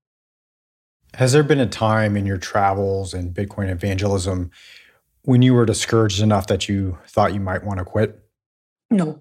Has 1.15 1.31
there 1.31 1.43
been 1.43 1.59
a 1.59 1.67
time 1.67 2.17
in 2.17 2.25
your 2.25 2.37
travels 2.37 3.13
and 3.13 3.33
Bitcoin 3.33 3.69
evangelism 3.69 4.49
when 5.23 5.41
you 5.41 5.53
were 5.53 5.65
discouraged 5.65 6.21
enough 6.21 6.47
that 6.47 6.67
you 6.67 6.97
thought 7.07 7.33
you 7.33 7.39
might 7.39 7.63
want 7.63 7.79
to 7.79 7.85
quit? 7.85 8.19
No, 8.89 9.19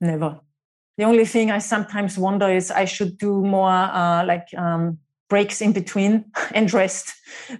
never. 0.00 0.40
The 0.98 1.04
only 1.04 1.26
thing 1.26 1.50
I 1.50 1.58
sometimes 1.58 2.16
wonder 2.16 2.48
is 2.48 2.70
I 2.70 2.84
should 2.84 3.18
do 3.18 3.42
more 3.42 3.70
uh, 3.70 4.24
like 4.24 4.46
um, 4.56 4.98
breaks 5.28 5.60
in 5.60 5.72
between 5.72 6.24
and 6.54 6.72
rest 6.72 7.14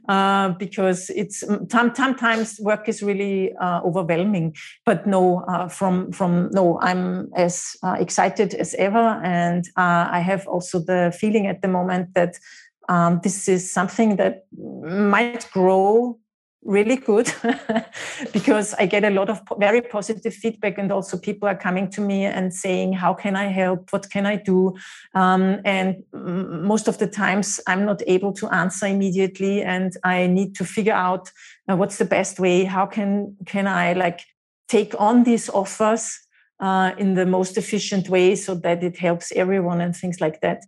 uh, 0.09 0.50
because 0.50 1.11
it's 1.11 1.42
sometimes 1.70 2.61
work 2.61 2.88
is 2.88 3.02
really 3.02 3.55
uh, 3.57 3.81
overwhelming 3.83 4.55
but 4.85 5.07
no 5.07 5.40
uh, 5.48 5.68
from 5.68 6.12
from 6.12 6.48
no 6.52 6.79
i'm 6.81 7.29
as 7.35 7.76
uh, 7.83 7.96
excited 7.98 8.55
as 8.55 8.74
ever 8.74 9.20
and 9.24 9.68
uh, 9.76 10.09
i 10.11 10.20
have 10.20 10.46
also 10.46 10.79
the 10.79 11.14
feeling 11.18 11.46
at 11.46 11.62
the 11.62 11.68
moment 11.68 12.14
that 12.14 12.38
um, 12.88 13.20
this 13.22 13.49
is 13.49 13.72
something 13.72 14.16
that 14.16 14.46
might 14.57 15.51
grow 15.53 16.18
really 16.62 16.96
good 16.96 17.33
because 18.33 18.75
I 18.75 18.87
get 18.87 19.05
a 19.05 19.11
lot 19.11 19.31
of 19.31 19.40
very 19.59 19.81
positive 19.81 20.35
feedback, 20.35 20.79
and 20.79 20.90
also 20.90 21.16
people 21.16 21.49
are 21.49 21.57
coming 21.57 21.88
to 21.90 22.01
me 22.01 22.25
and 22.25 22.53
saying, 22.53 22.94
"How 22.94 23.14
can 23.14 23.37
I 23.37 23.44
help? 23.44 23.92
What 23.92 24.11
can 24.11 24.27
I 24.27 24.37
do?" 24.37 24.75
Um, 25.14 25.61
and 25.64 26.03
most 26.12 26.88
of 26.88 26.99
the 26.99 27.07
times, 27.07 27.61
I'm 27.66 27.85
not 27.85 28.03
able 28.07 28.33
to 28.35 28.49
answer 28.49 28.87
immediately, 28.87 29.62
and 29.62 29.96
I 30.03 30.27
need 30.27 30.57
to 30.57 30.64
figure 30.64 30.94
out 30.94 31.31
uh, 31.70 31.77
what's 31.77 31.99
the 31.99 32.05
best 32.05 32.40
way. 32.40 32.64
How 32.64 32.87
can 32.87 33.37
can 33.46 33.66
I 33.66 33.92
like 33.92 34.20
take 34.68 34.94
on 34.99 35.22
these 35.22 35.49
offers 35.49 36.18
uh, 36.61 36.92
in 36.99 37.14
the 37.14 37.27
most 37.27 37.57
efficient 37.57 38.09
way 38.09 38.35
so 38.35 38.55
that 38.55 38.83
it 38.83 38.99
helps 38.99 39.33
everyone 39.33 39.81
and 39.81 39.94
things 39.94 40.20
like 40.20 40.40
that. 40.40 40.64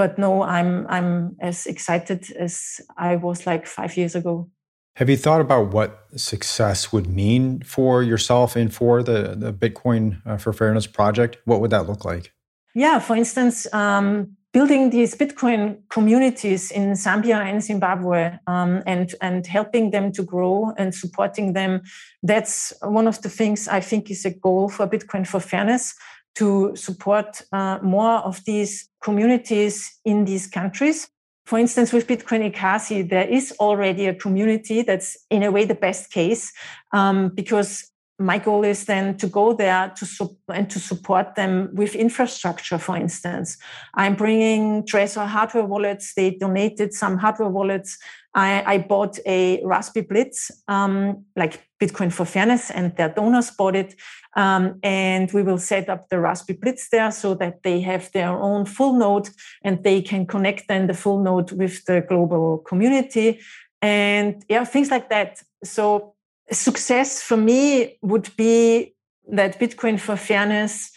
But 0.00 0.16
no, 0.16 0.42
I'm 0.42 0.86
I'm 0.88 1.36
as 1.40 1.66
excited 1.66 2.32
as 2.32 2.80
I 2.96 3.16
was 3.16 3.46
like 3.46 3.66
five 3.66 3.98
years 3.98 4.14
ago. 4.14 4.48
Have 4.96 5.10
you 5.10 5.18
thought 5.18 5.42
about 5.42 5.74
what 5.74 5.90
success 6.16 6.90
would 6.90 7.06
mean 7.06 7.60
for 7.64 8.02
yourself 8.02 8.56
and 8.56 8.72
for 8.72 9.02
the, 9.02 9.34
the 9.36 9.52
Bitcoin 9.52 10.22
uh, 10.24 10.38
for 10.38 10.54
Fairness 10.54 10.86
project? 10.86 11.36
What 11.44 11.60
would 11.60 11.70
that 11.72 11.86
look 11.86 12.06
like? 12.06 12.32
Yeah, 12.74 12.98
for 12.98 13.14
instance, 13.14 13.66
um, 13.74 14.38
building 14.54 14.88
these 14.88 15.14
Bitcoin 15.14 15.82
communities 15.90 16.70
in 16.70 16.92
Zambia 16.92 17.38
and 17.44 17.62
Zimbabwe 17.62 18.38
um, 18.46 18.82
and, 18.86 19.14
and 19.20 19.46
helping 19.46 19.90
them 19.90 20.12
to 20.12 20.22
grow 20.22 20.72
and 20.78 20.94
supporting 20.94 21.52
them. 21.52 21.82
That's 22.22 22.72
one 22.80 23.06
of 23.06 23.20
the 23.20 23.28
things 23.28 23.68
I 23.68 23.80
think 23.80 24.10
is 24.10 24.24
a 24.24 24.30
goal 24.30 24.70
for 24.70 24.86
Bitcoin 24.86 25.26
for 25.26 25.40
Fairness 25.40 25.94
to 26.36 26.74
support 26.76 27.42
uh, 27.52 27.78
more 27.82 28.18
of 28.18 28.44
these 28.44 28.88
communities 29.02 29.98
in 30.04 30.24
these 30.24 30.46
countries 30.46 31.08
for 31.50 31.58
instance, 31.58 31.92
with 31.92 32.06
Bitcoin 32.06 32.48
Ekasi, 32.48 33.08
there 33.08 33.26
is 33.26 33.52
already 33.58 34.06
a 34.06 34.14
community 34.14 34.82
that's 34.82 35.16
in 35.30 35.42
a 35.42 35.50
way 35.50 35.64
the 35.64 35.74
best 35.74 36.12
case 36.12 36.52
um, 36.92 37.30
because 37.30 37.90
my 38.20 38.38
goal 38.38 38.64
is 38.64 38.84
then 38.84 39.16
to 39.16 39.26
go 39.26 39.52
there 39.52 39.92
to 39.96 40.06
su- 40.06 40.36
and 40.52 40.70
to 40.70 40.78
support 40.78 41.34
them 41.34 41.70
with 41.72 41.96
infrastructure, 41.96 42.78
for 42.78 42.96
instance. 42.96 43.58
I'm 43.94 44.14
bringing 44.14 44.84
Trezor 44.84 45.26
hardware 45.26 45.64
wallets. 45.64 46.14
They 46.14 46.30
donated 46.30 46.94
some 46.94 47.18
hardware 47.18 47.48
wallets. 47.48 47.98
I, 48.32 48.62
I 48.74 48.78
bought 48.78 49.18
a 49.26 49.60
Raspberry 49.64 50.06
Blitz, 50.06 50.52
um, 50.68 51.24
like 51.34 51.66
Bitcoin 51.80 52.12
for 52.12 52.24
Fairness, 52.24 52.70
and 52.70 52.94
their 52.96 53.08
donors 53.08 53.50
bought 53.50 53.74
it. 53.74 53.94
Um, 54.36 54.78
and 54.82 55.32
we 55.32 55.42
will 55.42 55.58
set 55.58 55.88
up 55.88 56.08
the 56.08 56.20
Raspberry 56.20 56.58
Blitz 56.60 56.88
there 56.90 57.10
so 57.10 57.34
that 57.34 57.62
they 57.62 57.80
have 57.80 58.12
their 58.12 58.30
own 58.30 58.64
full 58.64 58.92
node 58.92 59.28
and 59.64 59.82
they 59.82 60.02
can 60.02 60.24
connect 60.24 60.68
then 60.68 60.86
the 60.86 60.94
full 60.94 61.20
node 61.20 61.50
with 61.50 61.84
the 61.86 62.00
global 62.08 62.58
community 62.58 63.40
and 63.82 64.44
yeah, 64.48 64.64
things 64.64 64.90
like 64.90 65.08
that. 65.10 65.42
So 65.64 66.14
success 66.50 67.22
for 67.22 67.36
me 67.36 67.98
would 68.02 68.30
be 68.36 68.94
that 69.28 69.58
Bitcoin 69.58 69.98
for 69.98 70.16
Fairness 70.16 70.90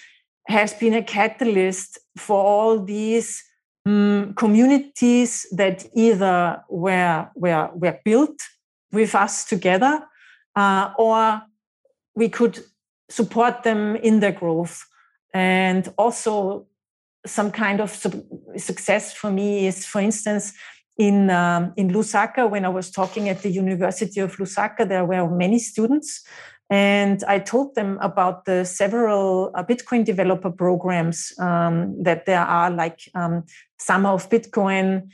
has 0.47 0.73
been 0.73 0.93
a 0.93 1.03
catalyst 1.03 1.99
for 2.17 2.37
all 2.37 2.79
these 2.83 3.43
um, 3.85 4.33
communities 4.35 5.45
that 5.51 5.85
either 5.95 6.61
were, 6.69 7.29
were, 7.35 7.69
were 7.73 7.99
built 8.03 8.39
with 8.91 9.15
us 9.15 9.45
together 9.45 10.05
uh, 10.55 10.91
or 10.97 11.41
we 12.15 12.29
could 12.29 12.63
support 13.09 13.63
them 13.63 13.95
in 13.95 14.19
their 14.19 14.31
growth. 14.31 14.85
And 15.33 15.91
also, 15.97 16.67
some 17.25 17.51
kind 17.51 17.79
of 17.79 17.89
success 18.57 19.13
for 19.13 19.31
me 19.31 19.67
is, 19.67 19.85
for 19.85 20.01
instance, 20.01 20.53
in 20.97 21.29
um, 21.29 21.73
in 21.75 21.89
Lusaka, 21.89 22.49
when 22.49 22.65
I 22.65 22.69
was 22.69 22.91
talking 22.91 23.29
at 23.29 23.41
the 23.41 23.49
University 23.49 24.19
of 24.19 24.35
Lusaka, 24.37 24.87
there 24.87 25.05
were 25.05 25.27
many 25.29 25.57
students, 25.57 26.23
and 26.69 27.23
I 27.23 27.39
told 27.39 27.75
them 27.75 27.97
about 28.01 28.45
the 28.45 28.65
several 28.65 29.51
uh, 29.55 29.63
Bitcoin 29.63 30.05
developer 30.05 30.51
programs 30.51 31.33
um, 31.39 32.01
that 32.03 32.25
there 32.25 32.41
are, 32.41 32.69
like 32.69 32.99
um, 33.15 33.43
Summer 33.77 34.09
of 34.09 34.29
Bitcoin, 34.29 35.09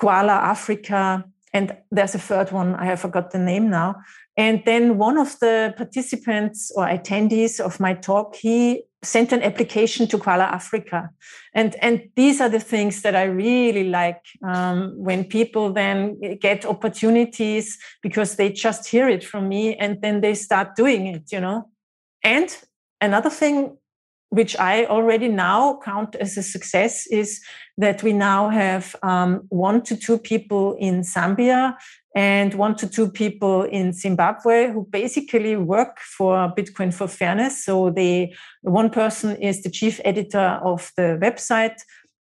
Qala 0.00 0.30
Africa, 0.30 1.24
and 1.52 1.76
there's 1.90 2.14
a 2.14 2.18
third 2.18 2.50
one 2.50 2.74
I 2.74 2.86
have 2.86 3.00
forgot 3.00 3.30
the 3.30 3.38
name 3.38 3.70
now. 3.70 3.96
And 4.36 4.62
then 4.64 4.96
one 4.96 5.18
of 5.18 5.38
the 5.40 5.74
participants 5.76 6.72
or 6.74 6.86
attendees 6.86 7.60
of 7.60 7.78
my 7.78 7.94
talk, 7.94 8.36
he 8.36 8.84
sent 9.02 9.32
an 9.32 9.42
application 9.42 10.06
to 10.06 10.16
Qala 10.16 10.44
Africa. 10.44 11.10
And, 11.54 11.76
and 11.82 12.08
these 12.16 12.40
are 12.40 12.48
the 12.48 12.60
things 12.60 13.02
that 13.02 13.14
I 13.14 13.24
really 13.24 13.90
like 13.90 14.20
um, 14.44 14.94
when 14.96 15.24
people 15.24 15.72
then 15.72 16.18
get 16.40 16.64
opportunities 16.64 17.78
because 18.02 18.36
they 18.36 18.50
just 18.50 18.88
hear 18.88 19.08
it 19.08 19.24
from 19.24 19.48
me 19.48 19.76
and 19.76 20.00
then 20.00 20.20
they 20.20 20.34
start 20.34 20.76
doing 20.76 21.08
it, 21.08 21.32
you 21.32 21.40
know. 21.40 21.68
And 22.22 22.56
another 23.00 23.30
thing 23.30 23.76
which 24.30 24.56
I 24.58 24.86
already 24.86 25.28
now 25.28 25.78
count 25.84 26.14
as 26.14 26.38
a 26.38 26.42
success 26.42 27.06
is 27.08 27.38
that 27.76 28.02
we 28.02 28.14
now 28.14 28.48
have 28.48 28.96
um, 29.02 29.42
one 29.50 29.82
to 29.82 29.94
two 29.94 30.16
people 30.16 30.74
in 30.78 31.02
Zambia 31.02 31.76
and 32.14 32.54
one 32.54 32.76
to 32.76 32.86
two 32.86 33.10
people 33.10 33.62
in 33.62 33.92
Zimbabwe 33.92 34.70
who 34.70 34.86
basically 34.90 35.56
work 35.56 35.98
for 36.00 36.52
Bitcoin 36.56 36.92
for 36.92 37.08
Fairness. 37.08 37.64
So 37.64 37.90
the 37.90 38.34
one 38.62 38.90
person 38.90 39.36
is 39.36 39.62
the 39.62 39.70
chief 39.70 40.00
editor 40.04 40.60
of 40.62 40.92
the 40.96 41.18
website. 41.22 41.76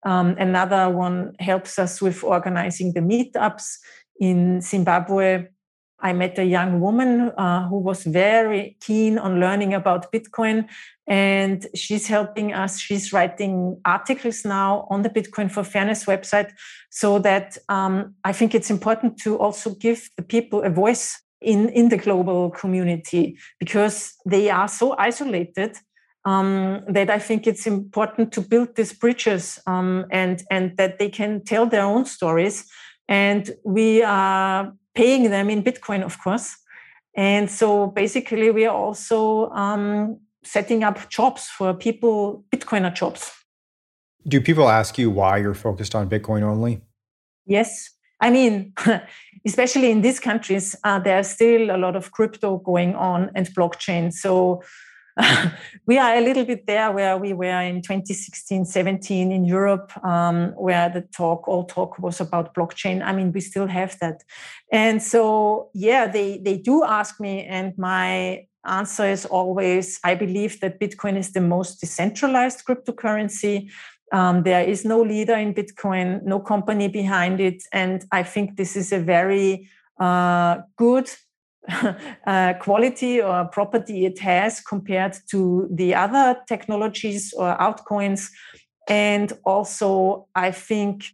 Um, 0.03 0.35
another 0.37 0.89
one 0.89 1.33
helps 1.39 1.79
us 1.79 2.01
with 2.01 2.23
organizing 2.23 2.93
the 2.93 2.99
meetups 2.99 3.77
in 4.19 4.61
Zimbabwe. 4.61 5.47
I 5.99 6.13
met 6.13 6.37
a 6.37 6.45
young 6.45 6.79
woman 6.79 7.31
uh, 7.37 7.67
who 7.67 7.79
was 7.79 8.03
very 8.03 8.77
keen 8.81 9.17
on 9.17 9.39
learning 9.39 9.73
about 9.73 10.11
Bitcoin, 10.11 10.67
and 11.07 11.65
she's 11.73 12.07
helping 12.07 12.53
us. 12.53 12.79
She's 12.79 13.11
writing 13.11 13.79
articles 13.83 14.45
now 14.45 14.87
on 14.89 15.01
the 15.01 15.09
Bitcoin 15.09 15.51
for 15.51 15.63
Fairness 15.63 16.05
website, 16.05 16.51
so 16.89 17.19
that 17.19 17.57
um, 17.69 18.15
I 18.23 18.31
think 18.31 18.53
it's 18.53 18.69
important 18.69 19.17
to 19.23 19.37
also 19.37 19.73
give 19.75 20.09
the 20.17 20.23
people 20.23 20.61
a 20.63 20.69
voice 20.69 21.19
in, 21.41 21.69
in 21.69 21.89
the 21.89 21.97
global 21.97 22.51
community 22.51 23.37
because 23.59 24.13
they 24.25 24.49
are 24.49 24.67
so 24.67 24.95
isolated 24.97 25.77
um, 26.25 26.83
that 26.89 27.09
I 27.09 27.19
think 27.19 27.47
it's 27.47 27.65
important 27.65 28.31
to 28.33 28.41
build 28.41 28.75
these 28.75 28.93
bridges 28.93 29.59
um, 29.65 30.05
and, 30.11 30.43
and 30.51 30.75
that 30.77 30.99
they 30.99 31.09
can 31.09 31.43
tell 31.43 31.65
their 31.65 31.83
own 31.83 32.05
stories. 32.05 32.65
And 33.07 33.49
we 33.63 34.03
are 34.03 34.73
paying 34.97 35.29
them 35.29 35.49
in 35.49 35.63
Bitcoin, 35.63 36.03
of 36.03 36.19
course. 36.23 36.57
And 37.15 37.49
so 37.49 37.87
basically, 37.87 38.49
we 38.49 38.65
are 38.65 38.75
also 38.75 39.49
um, 39.51 40.19
setting 40.43 40.83
up 40.83 41.09
jobs 41.09 41.45
for 41.45 41.73
people, 41.73 42.43
Bitcoiner 42.51 42.93
jobs. 42.93 43.31
Do 44.27 44.41
people 44.41 44.67
ask 44.69 44.97
you 44.97 45.11
why 45.11 45.37
you're 45.37 45.53
focused 45.53 45.93
on 45.93 46.09
Bitcoin 46.09 46.41
only? 46.41 46.81
Yes. 47.45 47.91
I 48.19 48.31
mean, 48.31 48.73
especially 49.45 49.91
in 49.91 50.01
these 50.01 50.19
countries, 50.19 50.75
uh, 50.83 50.99
there's 50.99 51.29
still 51.29 51.69
a 51.69 51.77
lot 51.77 51.95
of 51.95 52.11
crypto 52.11 52.57
going 52.57 52.95
on 52.95 53.29
and 53.35 53.47
blockchain. 53.55 54.11
So 54.11 54.63
we 55.87 55.97
are 55.97 56.15
a 56.15 56.21
little 56.21 56.45
bit 56.45 56.67
there 56.67 56.91
where 56.91 57.17
we 57.17 57.33
were 57.33 57.61
in 57.61 57.81
2016, 57.81 58.65
17 58.65 59.31
in 59.31 59.45
Europe, 59.45 59.91
um, 60.05 60.51
where 60.51 60.89
the 60.89 61.01
talk, 61.01 61.47
all 61.47 61.65
talk 61.65 61.97
was 61.99 62.21
about 62.21 62.53
blockchain. 62.53 63.03
I 63.03 63.13
mean, 63.13 63.31
we 63.31 63.41
still 63.41 63.67
have 63.67 63.97
that. 63.99 64.23
And 64.71 65.01
so, 65.01 65.69
yeah, 65.73 66.07
they, 66.07 66.37
they 66.37 66.57
do 66.57 66.83
ask 66.83 67.19
me, 67.19 67.43
and 67.45 67.77
my 67.77 68.47
answer 68.67 69.05
is 69.05 69.25
always 69.25 69.99
I 70.03 70.15
believe 70.15 70.59
that 70.59 70.79
Bitcoin 70.79 71.17
is 71.17 71.31
the 71.31 71.41
most 71.41 71.79
decentralized 71.79 72.65
cryptocurrency. 72.65 73.71
Um, 74.11 74.43
there 74.43 74.63
is 74.63 74.85
no 74.85 75.01
leader 75.01 75.35
in 75.35 75.53
Bitcoin, 75.53 76.23
no 76.23 76.39
company 76.39 76.87
behind 76.87 77.39
it. 77.39 77.63
And 77.73 78.05
I 78.11 78.23
think 78.23 78.55
this 78.57 78.75
is 78.75 78.91
a 78.91 78.99
very 78.99 79.69
uh, 79.99 80.59
good 80.77 81.09
uh, 82.27 82.53
quality 82.59 83.21
or 83.21 83.45
property 83.45 84.05
it 84.05 84.19
has 84.19 84.61
compared 84.61 85.15
to 85.29 85.67
the 85.71 85.93
other 85.95 86.37
technologies 86.47 87.33
or 87.33 87.57
altcoins. 87.57 88.29
And 88.89 89.33
also, 89.43 90.27
I 90.33 90.51
think 90.51 91.05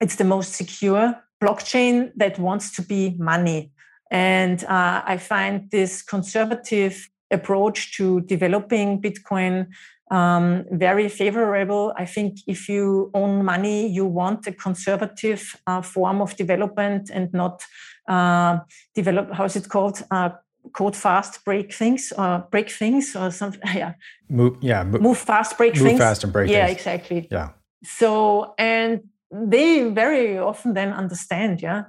it's 0.00 0.16
the 0.16 0.24
most 0.24 0.52
secure 0.52 1.14
blockchain 1.42 2.12
that 2.16 2.38
wants 2.38 2.74
to 2.76 2.82
be 2.82 3.16
money. 3.18 3.72
And 4.10 4.62
uh, 4.64 5.02
I 5.04 5.16
find 5.16 5.70
this 5.70 6.02
conservative 6.02 7.08
approach 7.30 7.96
to 7.96 8.20
developing 8.22 9.02
Bitcoin 9.02 9.68
um, 10.10 10.64
very 10.70 11.08
favorable. 11.08 11.92
I 11.96 12.04
think 12.06 12.38
if 12.46 12.68
you 12.68 13.10
own 13.14 13.44
money, 13.44 13.86
you 13.88 14.06
want 14.06 14.46
a 14.46 14.52
conservative 14.52 15.56
uh, 15.66 15.82
form 15.82 16.20
of 16.20 16.36
development 16.36 17.10
and 17.12 17.32
not 17.32 17.62
uh, 18.08 18.58
develop. 18.94 19.32
How's 19.32 19.56
it 19.56 19.68
called? 19.68 20.02
Uh, 20.10 20.30
code 20.72 20.96
fast, 20.96 21.44
break 21.44 21.72
things, 21.72 22.12
or 22.18 22.46
break 22.50 22.70
things, 22.70 23.16
or 23.16 23.30
something. 23.30 23.60
Yeah. 23.74 23.94
Move. 24.28 24.56
Yeah. 24.60 24.84
Move, 24.84 25.00
move 25.00 25.18
fast, 25.18 25.56
break 25.56 25.74
move 25.74 25.82
things. 25.82 25.92
Move 25.92 26.00
fast 26.00 26.24
and 26.24 26.32
break. 26.32 26.50
Yeah, 26.50 26.66
things. 26.66 26.78
exactly. 26.78 27.28
Yeah. 27.30 27.50
So 27.84 28.54
and 28.58 29.00
they 29.30 29.88
very 29.90 30.38
often 30.38 30.74
then 30.74 30.92
understand. 30.92 31.62
Yeah. 31.62 31.84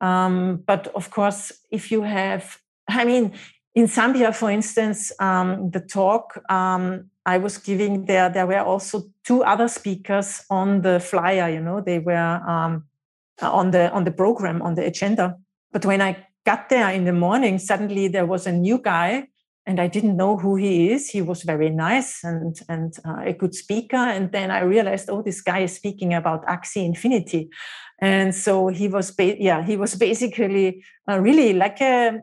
Um, 0.00 0.62
but 0.66 0.88
of 0.94 1.10
course, 1.10 1.52
if 1.70 1.90
you 1.92 2.02
have, 2.02 2.58
I 2.88 3.04
mean, 3.04 3.32
in 3.74 3.86
Zambia, 3.86 4.34
for 4.34 4.50
instance, 4.50 5.12
um, 5.18 5.70
the 5.70 5.80
talk 5.80 6.38
um, 6.50 7.10
I 7.24 7.38
was 7.38 7.58
giving 7.58 8.04
there, 8.06 8.28
there 8.28 8.46
were 8.46 8.60
also 8.60 9.04
two 9.24 9.44
other 9.44 9.68
speakers 9.68 10.44
on 10.50 10.82
the 10.82 11.00
flyer. 11.00 11.48
You 11.48 11.60
know, 11.60 11.80
they 11.80 11.98
were 11.98 12.40
um, 12.46 12.84
on 13.40 13.70
the 13.70 13.90
on 13.92 14.04
the 14.04 14.10
program 14.10 14.60
on 14.62 14.74
the 14.74 14.84
agenda. 14.84 15.36
But 15.72 15.86
when 15.86 16.02
I 16.02 16.26
got 16.44 16.68
there 16.68 16.90
in 16.90 17.04
the 17.04 17.12
morning, 17.12 17.58
suddenly 17.58 18.08
there 18.08 18.26
was 18.26 18.46
a 18.46 18.52
new 18.52 18.78
guy, 18.78 19.28
and 19.64 19.80
I 19.80 19.86
didn't 19.86 20.16
know 20.16 20.36
who 20.36 20.56
he 20.56 20.90
is. 20.90 21.08
He 21.08 21.22
was 21.22 21.44
very 21.44 21.70
nice 21.70 22.24
and 22.24 22.60
and 22.68 22.92
uh, 23.06 23.22
a 23.24 23.32
good 23.32 23.54
speaker. 23.54 23.96
And 23.96 24.32
then 24.32 24.50
I 24.50 24.60
realized, 24.60 25.08
oh, 25.08 25.22
this 25.22 25.40
guy 25.40 25.60
is 25.60 25.76
speaking 25.76 26.12
about 26.12 26.44
Axie 26.46 26.84
Infinity, 26.84 27.48
and 28.00 28.34
so 28.34 28.66
he 28.66 28.88
was, 28.88 29.12
ba- 29.12 29.40
yeah, 29.40 29.62
he 29.62 29.76
was 29.76 29.94
basically 29.94 30.82
uh, 31.08 31.20
really 31.20 31.52
like 31.52 31.80
a 31.80 32.20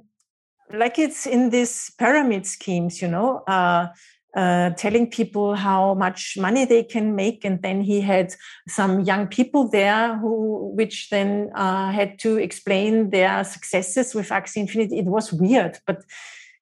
like 0.73 0.99
it's 0.99 1.25
in 1.25 1.49
these 1.49 1.91
pyramid 1.97 2.45
schemes, 2.45 3.01
you 3.01 3.07
know, 3.07 3.43
uh, 3.47 3.87
uh, 4.35 4.69
telling 4.71 5.09
people 5.09 5.55
how 5.55 5.95
much 5.95 6.37
money 6.37 6.65
they 6.65 6.83
can 6.83 7.15
make, 7.15 7.43
and 7.43 7.61
then 7.61 7.81
he 7.81 8.01
had 8.01 8.33
some 8.67 9.01
young 9.01 9.27
people 9.27 9.67
there 9.67 10.17
who, 10.17 10.71
which 10.75 11.09
then 11.09 11.49
uh, 11.55 11.91
had 11.91 12.19
to 12.19 12.37
explain 12.37 13.09
their 13.09 13.43
successes 13.43 14.13
with 14.13 14.29
Axie 14.29 14.57
Infinity. 14.57 14.99
It 14.99 15.05
was 15.05 15.33
weird, 15.33 15.79
but 15.87 16.03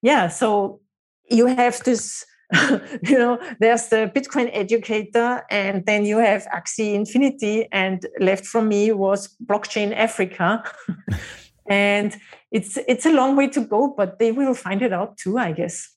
yeah. 0.01 0.27
So 0.29 0.79
you 1.29 1.47
have 1.47 1.83
this. 1.83 2.25
you 3.03 3.17
know, 3.19 3.37
there's 3.59 3.89
the 3.89 4.09
Bitcoin 4.15 4.49
educator, 4.53 5.43
and 5.51 5.85
then 5.85 6.05
you 6.05 6.17
have 6.19 6.47
Axie 6.55 6.93
Infinity, 6.93 7.67
and 7.73 8.05
left 8.21 8.45
from 8.45 8.69
me 8.69 8.93
was 8.93 9.35
Blockchain 9.45 9.93
Africa. 9.93 10.63
and 11.69 12.15
it's 12.51 12.77
it's 12.87 13.05
a 13.05 13.11
long 13.11 13.35
way 13.35 13.47
to 13.49 13.61
go, 13.61 13.93
but 13.95 14.19
they 14.19 14.31
will 14.31 14.53
find 14.53 14.81
it 14.81 14.93
out 14.93 15.17
too, 15.17 15.37
I 15.37 15.51
guess. 15.51 15.89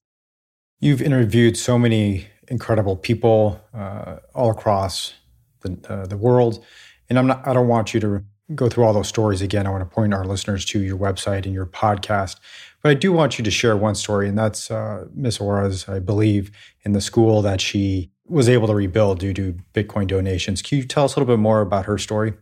You've 0.81 1.03
interviewed 1.03 1.57
so 1.57 1.79
many 1.79 2.27
incredible 2.49 2.97
people 2.97 3.61
uh, 3.75 4.17
all 4.35 4.51
across 4.51 5.15
the 5.61 5.79
uh, 5.89 6.07
the 6.07 6.17
world, 6.17 6.65
and 7.09 7.19
I'm 7.19 7.27
not. 7.27 7.47
I 7.47 7.53
don't 7.53 7.69
want 7.69 7.95
you 7.95 8.01
to 8.01 8.25
go 8.55 8.69
through 8.69 8.85
all 8.85 8.93
those 8.93 9.09
stories 9.09 9.43
again. 9.43 9.67
I 9.67 9.71
want 9.71 9.89
to 9.89 9.95
point 9.95 10.13
our 10.13 10.25
listeners 10.25 10.65
to 10.67 10.81
your 10.81 10.97
website 10.97 11.45
and 11.45 11.55
your 11.55 11.67
podcast. 11.67 12.37
But 12.83 12.91
I 12.91 12.95
do 12.95 13.13
want 13.13 13.39
you 13.39 13.45
to 13.45 13.51
share 13.51 13.77
one 13.77 13.95
story, 13.95 14.29
and 14.29 14.39
that's 14.39 14.71
uh, 14.71 15.07
Miss 15.15 15.41
Aura's, 15.41 15.89
I 15.89 15.99
believe, 15.99 16.51
in 16.83 16.93
the 16.93 17.01
school 17.01 17.43
that 17.43 17.61
she 17.61 18.11
was 18.27 18.49
able 18.49 18.67
to 18.69 18.75
rebuild 18.75 19.19
due 19.19 19.35
to 19.35 19.57
Bitcoin 19.75 20.07
donations. 20.07 20.63
Can 20.63 20.79
you 20.79 20.85
tell 20.85 21.05
us 21.05 21.15
a 21.15 21.21
little 21.21 21.33
bit 21.33 21.41
more 21.41 21.61
about 21.61 21.87
her 21.87 21.99
story? 21.99 22.35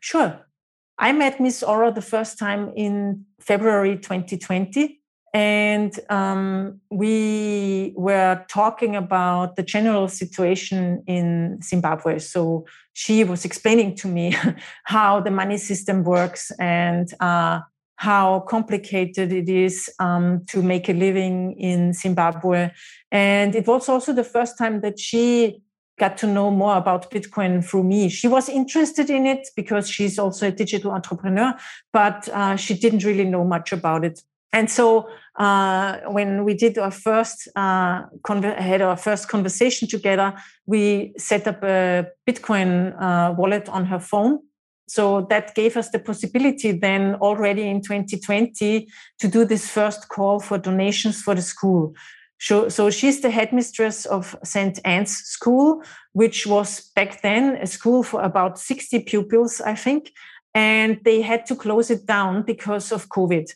Sure. 0.00 0.43
I 0.98 1.12
met 1.12 1.40
Miss 1.40 1.62
Aura 1.62 1.92
the 1.92 2.02
first 2.02 2.38
time 2.38 2.72
in 2.76 3.24
February 3.40 3.96
2020. 3.96 5.00
And 5.34 5.98
um, 6.10 6.80
we 6.90 7.92
were 7.96 8.44
talking 8.48 8.94
about 8.94 9.56
the 9.56 9.64
general 9.64 10.06
situation 10.06 11.02
in 11.08 11.58
Zimbabwe. 11.60 12.20
So 12.20 12.66
she 12.92 13.24
was 13.24 13.44
explaining 13.44 13.96
to 13.96 14.08
me 14.08 14.36
how 14.84 15.20
the 15.20 15.32
money 15.32 15.58
system 15.58 16.04
works 16.04 16.52
and 16.60 17.12
uh, 17.18 17.60
how 17.96 18.40
complicated 18.48 19.32
it 19.32 19.48
is 19.48 19.90
um, 19.98 20.44
to 20.50 20.62
make 20.62 20.88
a 20.88 20.92
living 20.92 21.58
in 21.58 21.92
Zimbabwe. 21.92 22.70
And 23.10 23.56
it 23.56 23.66
was 23.66 23.88
also 23.88 24.12
the 24.12 24.24
first 24.24 24.56
time 24.56 24.82
that 24.82 25.00
she 25.00 25.60
got 25.98 26.16
to 26.18 26.26
know 26.26 26.50
more 26.50 26.76
about 26.76 27.10
Bitcoin 27.10 27.64
through 27.64 27.84
me. 27.84 28.08
She 28.08 28.28
was 28.28 28.48
interested 28.48 29.10
in 29.10 29.26
it 29.26 29.48
because 29.54 29.88
she's 29.88 30.18
also 30.18 30.48
a 30.48 30.50
digital 30.50 30.90
entrepreneur, 30.90 31.54
but 31.92 32.28
uh, 32.28 32.56
she 32.56 32.74
didn't 32.74 33.04
really 33.04 33.24
know 33.24 33.44
much 33.44 33.72
about 33.72 34.04
it. 34.04 34.22
And 34.52 34.70
so 34.70 35.08
uh, 35.36 35.98
when 36.06 36.44
we 36.44 36.54
did 36.54 36.78
our 36.78 36.92
first 36.92 37.48
uh, 37.56 38.02
had 38.24 38.82
our 38.82 38.96
first 38.96 39.28
conversation 39.28 39.88
together, 39.88 40.32
we 40.66 41.12
set 41.18 41.48
up 41.48 41.62
a 41.64 42.06
Bitcoin 42.24 42.94
uh, 43.00 43.34
wallet 43.36 43.68
on 43.68 43.84
her 43.86 43.98
phone. 43.98 44.38
So 44.86 45.22
that 45.30 45.54
gave 45.54 45.76
us 45.76 45.90
the 45.90 45.98
possibility 45.98 46.70
then 46.70 47.16
already 47.16 47.62
in 47.62 47.80
2020 47.80 48.86
to 49.18 49.28
do 49.28 49.44
this 49.44 49.68
first 49.68 50.08
call 50.08 50.38
for 50.38 50.58
donations 50.58 51.20
for 51.20 51.34
the 51.34 51.42
school. 51.42 51.94
So, 52.38 52.68
so 52.68 52.90
she's 52.90 53.20
the 53.20 53.30
headmistress 53.30 54.06
of 54.06 54.36
St. 54.44 54.78
Anne's 54.84 55.16
School, 55.16 55.82
which 56.12 56.46
was 56.46 56.90
back 56.94 57.22
then 57.22 57.56
a 57.56 57.66
school 57.66 58.02
for 58.02 58.22
about 58.22 58.58
60 58.58 59.00
pupils, 59.00 59.60
I 59.60 59.74
think. 59.74 60.12
And 60.54 61.00
they 61.04 61.22
had 61.22 61.46
to 61.46 61.56
close 61.56 61.90
it 61.90 62.06
down 62.06 62.42
because 62.42 62.92
of 62.92 63.08
COVID. 63.08 63.50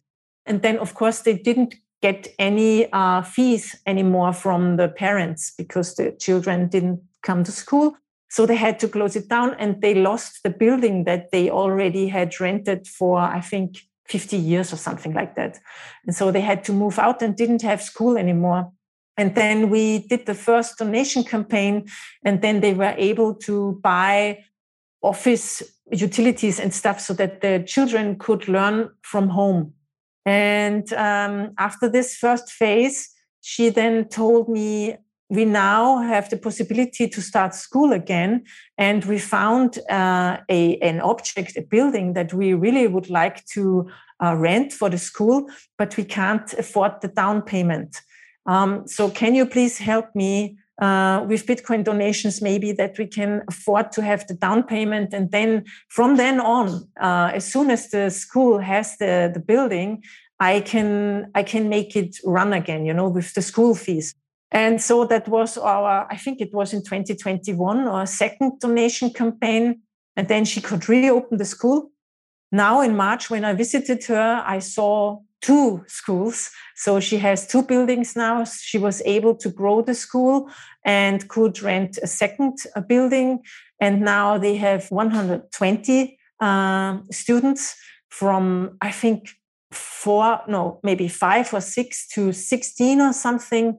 And 0.47 0.63
then, 0.63 0.79
of 0.79 0.95
course, 0.95 1.21
they 1.21 1.37
didn't 1.37 1.75
get 2.01 2.29
any 2.39 2.91
uh, 2.93 3.23
fees 3.23 3.77
anymore 3.87 4.33
from 4.33 4.77
the 4.77 4.89
parents 4.89 5.53
because 5.57 5.95
the 5.95 6.13
children 6.13 6.69
didn't 6.69 7.01
come 7.23 7.45
to 7.45 7.53
school. 7.53 7.97
So 8.31 8.47
they 8.47 8.57
had 8.57 8.79
to 8.81 8.89
close 8.89 9.17
it 9.17 9.29
down 9.29 9.55
and 9.59 9.81
they 9.81 9.95
lost 9.95 10.43
the 10.43 10.51
building 10.51 11.05
that 11.05 11.31
they 11.31 11.51
already 11.51 12.09
had 12.09 12.39
rented 12.41 12.87
for, 12.87 13.19
I 13.19 13.41
think, 13.41 13.88
50 14.09 14.37
years 14.37 14.73
or 14.73 14.77
something 14.77 15.13
like 15.13 15.37
that. 15.37 15.59
And 16.07 16.15
so 16.15 16.31
they 16.31 16.41
had 16.41 16.65
to 16.65 16.73
move 16.73 16.99
out 16.99 17.23
and 17.23 17.37
didn't 17.37 17.63
have 17.63 17.83
school 17.83 18.17
anymore. 18.17 18.73
And 19.17 19.35
then 19.35 19.69
we 19.69 20.07
did 20.07 20.27
the 20.27 20.35
first 20.35 20.79
donation 20.79 21.25
campaign, 21.25 21.89
and 22.25 22.41
then 22.41 22.61
they 22.61 22.73
were 22.73 22.95
able 22.97 23.35
to 23.35 23.81
buy 23.83 24.45
office 25.03 25.63
utilities 25.91 26.61
and 26.61 26.73
stuff 26.73 27.01
so 27.01 27.15
that 27.15 27.41
the 27.41 27.65
children 27.67 28.17
could 28.19 28.47
learn 28.49 28.91
from 29.03 29.29
home. 29.29 29.75
And 30.25 30.93
um, 30.93 31.53
after 31.59 31.89
this 31.89 32.17
first 32.17 32.51
phase, 32.51 33.11
she 33.41 33.71
then 33.71 34.09
told 34.09 34.49
me, 34.49 34.97
we 35.29 35.45
now 35.45 35.99
have 35.99 36.31
the 36.31 36.37
possibility 36.37 37.09
to 37.09 37.21
start 37.21 37.55
school 37.55 37.93
again. 37.93 38.45
And 38.79 39.05
we 39.05 39.19
found 39.19 39.79
uh, 39.91 40.39
a, 40.49 40.79
an 40.79 41.01
object, 41.01 41.57
a 41.57 41.63
building 41.63 42.15
that 42.15 42.33
we 42.33 42.55
really 42.55 42.87
would 42.87 43.11
like 43.11 43.45
to 43.55 43.91
uh, 44.23 44.35
rent 44.37 44.73
for 44.73 44.89
the 44.89 44.99
school, 44.99 45.49
but 45.77 45.97
we 45.97 46.05
can't 46.05 46.53
afford 46.55 47.01
the 47.03 47.09
down 47.09 47.43
payment. 47.43 48.01
Um, 48.47 48.89
so, 48.89 49.11
can 49.11 49.35
you 49.35 49.45
please 49.45 49.77
help 49.79 50.07
me 50.15 50.59
uh, 50.81 51.25
with 51.29 51.47
Bitcoin 51.47 51.85
donations, 51.85 52.41
maybe 52.41 52.73
that 52.73 52.99
we 52.99 53.07
can 53.07 53.43
afford 53.49 53.93
to 53.93 54.03
have 54.03 54.27
the 54.27 54.35
down 54.35 54.63
payment. 54.63 55.13
And 55.13 55.31
then 55.33 55.65
from 55.89 56.17
then 56.17 56.41
on, 56.41 56.89
uh, 57.01 57.33
as 57.35 57.51
soon 57.51 57.71
as 57.71 57.91
the 57.91 58.11
school 58.11 58.59
has 58.59 58.97
the, 58.99 59.31
the 59.33 59.41
building, 59.41 60.05
I 60.41 60.61
can 60.61 61.33
I 61.35 61.43
can 61.43 61.69
make 61.69 61.97
it 61.97 62.17
run 62.25 62.53
again, 62.53 62.87
you 62.87 62.95
know, 62.95 63.09
with 63.09 63.35
the 63.35 63.43
school 63.43 63.75
fees. 63.75 64.15
And 64.51 64.81
so 64.81 65.05
that 65.05 65.29
was 65.29 65.59
our, 65.59 66.07
I 66.11 66.17
think 66.17 66.41
it 66.41 66.55
was 66.55 66.73
in 66.73 66.83
2021, 66.83 67.87
our 67.87 68.07
second 68.07 68.61
donation 68.61 69.11
campaign. 69.11 69.83
And 70.17 70.29
then 70.29 70.45
she 70.45 70.61
could 70.61 70.89
reopen 70.89 71.39
the 71.39 71.45
school. 71.45 71.91
Now 72.51 72.81
in 72.81 72.97
March, 72.97 73.31
when 73.31 73.45
I 73.45 73.53
visited 73.53 74.05
her, 74.07 74.43
I 74.47 74.59
saw 74.59 75.21
two 75.41 75.85
schools. 75.87 76.51
So 76.75 77.01
she 77.01 77.19
has 77.19 77.47
two 77.47 77.63
buildings 77.63 78.17
now. 78.17 78.45
She 78.45 78.79
was 78.79 79.03
able 79.05 79.35
to 79.37 79.51
grow 79.51 79.83
the 79.83 79.95
school 79.95 80.51
and 80.85 81.29
could 81.29 81.63
rent 81.63 81.99
a 82.03 82.07
second 82.07 82.59
uh, 82.75 82.81
building. 82.81 83.43
And 83.81 84.01
now 84.01 84.39
they 84.39 84.57
have 84.57 84.91
120 84.91 86.19
uh, 86.41 86.99
students 87.11 87.77
from, 88.09 88.77
I 88.81 88.91
think, 88.91 89.29
four, 89.71 90.41
no, 90.49 90.81
maybe 90.83 91.09
five 91.09 91.53
or 91.53 91.61
six 91.61 92.09
to 92.09 92.33
16 92.33 93.01
or 93.01 93.13
something. 93.13 93.79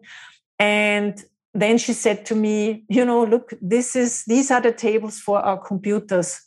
And 0.60 1.24
then 1.54 1.78
she 1.78 1.94
said 1.94 2.26
to 2.28 2.36
me, 2.36 2.84
you 2.90 3.06
know, 3.06 3.24
look, 3.24 3.54
this 3.62 3.96
is, 3.96 4.24
these 4.26 4.52
are 4.52 4.62
the 4.62 4.72
tables 4.72 5.20
for 5.20 5.40
our 5.40 5.58
computers. 5.58 6.40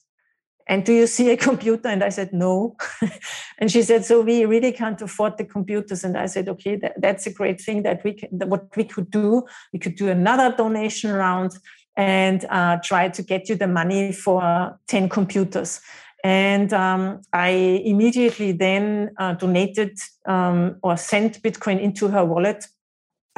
And 0.68 0.84
do 0.84 0.92
you 0.92 1.06
see 1.06 1.30
a 1.30 1.36
computer? 1.48 1.88
And 1.88 2.04
i 2.04 2.08
said 2.08 2.32
no. 2.32 2.76
And 3.58 3.70
she 3.70 3.82
said 3.82 4.04
so 4.04 4.20
we 4.20 4.44
really 4.44 4.72
can't 4.72 5.00
afford 5.02 5.38
the 5.38 5.44
computers. 5.44 6.04
And 6.04 6.16
i 6.16 6.26
said 6.26 6.48
okay 6.48 6.76
that, 6.76 6.94
that's 7.00 7.26
a 7.26 7.32
great 7.32 7.60
thing 7.60 7.82
that 7.82 8.04
we 8.04 8.12
can 8.12 8.28
what 8.48 8.76
we 8.76 8.84
could 8.84 9.10
do. 9.10 9.44
We 9.72 9.78
could 9.78 9.96
do 9.96 10.08
another 10.08 10.54
donation 10.56 11.12
round 11.12 11.52
and 11.96 12.44
uh, 12.48 12.78
try 12.82 13.08
to 13.08 13.22
get 13.22 13.48
you 13.48 13.54
the 13.54 13.66
money 13.66 14.12
for 14.12 14.78
10 14.88 15.08
computers. 15.08 15.80
And 16.24 16.72
um, 16.72 17.20
I 17.32 17.48
immediately 17.84 18.52
then 18.52 19.10
uh, 19.18 19.34
donated 19.34 19.98
um, 20.26 20.76
or 20.82 20.96
sent 20.96 21.42
Bitcoin 21.42 21.80
into 21.80 22.08
her 22.08 22.24
wallet, 22.24 22.64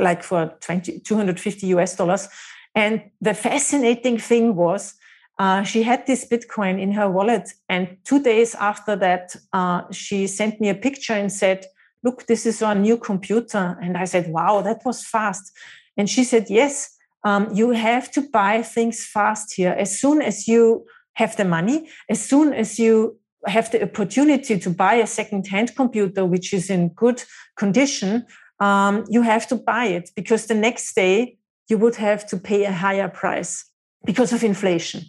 like 0.00 0.22
for 0.22 0.54
20, 0.60 1.00
250 1.00 1.66
US 1.68 1.96
dollars. 1.96 2.28
And 2.74 3.02
the 3.20 3.34
fascinating 3.34 4.18
thing 4.18 4.56
was 4.56 4.94
uh, 5.38 5.62
she 5.64 5.82
had 5.82 6.06
this 6.06 6.26
Bitcoin 6.26 6.80
in 6.80 6.92
her 6.92 7.10
wallet. 7.10 7.52
And 7.68 7.96
two 8.04 8.22
days 8.22 8.54
after 8.54 8.96
that, 8.96 9.34
uh, 9.52 9.82
she 9.90 10.26
sent 10.26 10.60
me 10.60 10.68
a 10.68 10.74
picture 10.74 11.14
and 11.14 11.32
said, 11.32 11.66
Look, 12.02 12.26
this 12.26 12.44
is 12.44 12.60
our 12.60 12.74
new 12.74 12.98
computer. 12.98 13.78
And 13.82 13.96
I 13.96 14.04
said, 14.04 14.28
Wow, 14.28 14.60
that 14.62 14.82
was 14.84 15.04
fast. 15.04 15.52
And 15.96 16.08
she 16.08 16.22
said, 16.24 16.46
Yes, 16.48 16.96
um, 17.24 17.52
you 17.52 17.70
have 17.70 18.10
to 18.12 18.22
buy 18.22 18.62
things 18.62 19.04
fast 19.04 19.54
here. 19.54 19.72
As 19.72 19.98
soon 19.98 20.22
as 20.22 20.46
you 20.46 20.84
have 21.14 21.36
the 21.36 21.44
money, 21.44 21.88
as 22.08 22.20
soon 22.22 22.52
as 22.52 22.78
you 22.78 23.18
have 23.46 23.70
the 23.70 23.82
opportunity 23.82 24.58
to 24.58 24.70
buy 24.70 24.94
a 24.94 25.06
second-hand 25.06 25.74
computer 25.76 26.24
which 26.24 26.52
is 26.52 26.70
in 26.70 26.88
good 26.90 27.22
condition, 27.56 28.24
um, 28.60 29.04
you 29.08 29.22
have 29.22 29.46
to 29.48 29.56
buy 29.56 29.86
it 29.86 30.10
because 30.14 30.46
the 30.46 30.54
next 30.54 30.94
day 30.94 31.36
you 31.68 31.78
would 31.78 31.96
have 31.96 32.26
to 32.28 32.36
pay 32.36 32.64
a 32.64 32.72
higher 32.72 33.08
price 33.08 33.64
because 34.04 34.32
of 34.32 34.44
inflation. 34.44 35.02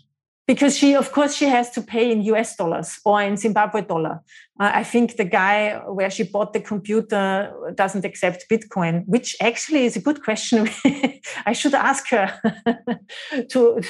Because 0.48 0.78
she 0.78 0.96
of 0.96 1.12
course 1.12 1.36
she 1.36 1.46
has 1.46 1.72
to 1.72 1.82
pay 1.82 2.12
in 2.12 2.22
us 2.22 2.56
dollars 2.56 3.00
or 3.04 3.20
in 3.24 3.36
zimbabwe 3.36 3.82
dollar. 3.82 4.22
Uh, 4.60 4.72
i 4.76 4.84
think 4.84 5.18
the 5.18 5.26
guy 5.26 5.82
where 5.88 6.12
she 6.12 6.22
bought 6.24 6.54
the 6.54 6.60
computer 6.60 7.52
doesn't 7.74 8.06
accept 8.06 8.46
bitcoin 8.48 9.04
which 9.08 9.36
actually 9.42 9.86
is 9.86 9.96
a 9.96 10.02
good 10.02 10.24
question. 10.24 10.70
I 11.48 11.54
should 11.54 11.74
ask 11.74 12.08
her 12.10 12.28
to 13.50 13.82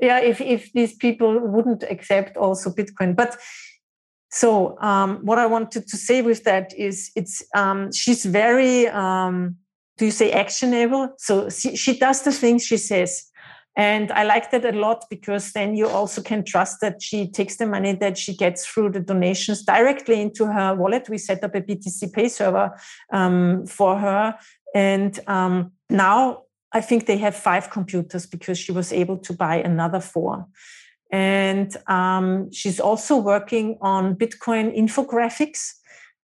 yeah 0.00 0.18
if, 0.20 0.40
if 0.42 0.70
these 0.74 0.94
people 0.94 1.40
wouldn't 1.40 1.82
accept 1.84 2.36
also 2.36 2.70
bitcoin. 2.70 3.16
But 3.16 3.38
so 4.32 4.76
um, 4.80 5.18
what 5.22 5.38
i 5.38 5.46
wanted 5.46 5.86
to 5.86 5.96
say 5.96 6.22
with 6.22 6.44
that 6.44 6.72
is 6.76 7.10
it's 7.14 7.42
um, 7.54 7.92
she's 7.92 8.24
very 8.24 8.88
um, 8.88 9.56
do 9.98 10.06
you 10.06 10.10
say 10.10 10.32
actionable 10.32 11.14
so 11.18 11.48
she, 11.48 11.76
she 11.76 11.98
does 11.98 12.22
the 12.22 12.32
things 12.32 12.64
she 12.64 12.76
says 12.76 13.32
and 13.74 14.12
I 14.12 14.24
like 14.24 14.50
that 14.50 14.66
a 14.66 14.72
lot 14.72 15.04
because 15.08 15.52
then 15.52 15.76
you 15.76 15.88
also 15.88 16.20
can 16.20 16.44
trust 16.44 16.80
that 16.82 17.00
she 17.00 17.26
takes 17.26 17.56
the 17.56 17.66
money 17.66 17.94
that 17.94 18.18
she 18.18 18.36
gets 18.36 18.66
through 18.66 18.90
the 18.90 19.00
donations 19.00 19.64
directly 19.64 20.20
into 20.20 20.46
her 20.46 20.74
wallet. 20.74 21.08
We 21.08 21.16
set 21.16 21.42
up 21.42 21.54
a 21.54 21.62
BTCPay 21.62 22.30
Server 22.30 22.78
um, 23.12 23.64
for 23.66 23.98
her. 23.98 24.36
And 24.74 25.18
um, 25.26 25.72
now 25.88 26.42
I 26.72 26.82
think 26.82 27.06
they 27.06 27.16
have 27.18 27.34
five 27.34 27.70
computers 27.70 28.26
because 28.26 28.58
she 28.58 28.72
was 28.72 28.92
able 28.92 29.16
to 29.18 29.32
buy 29.32 29.56
another 29.56 30.00
four. 30.00 30.46
And 31.12 31.76
um, 31.88 32.50
she's 32.50 32.80
also 32.80 33.18
working 33.18 33.76
on 33.82 34.16
Bitcoin 34.16 34.74
infographics. 34.76 35.74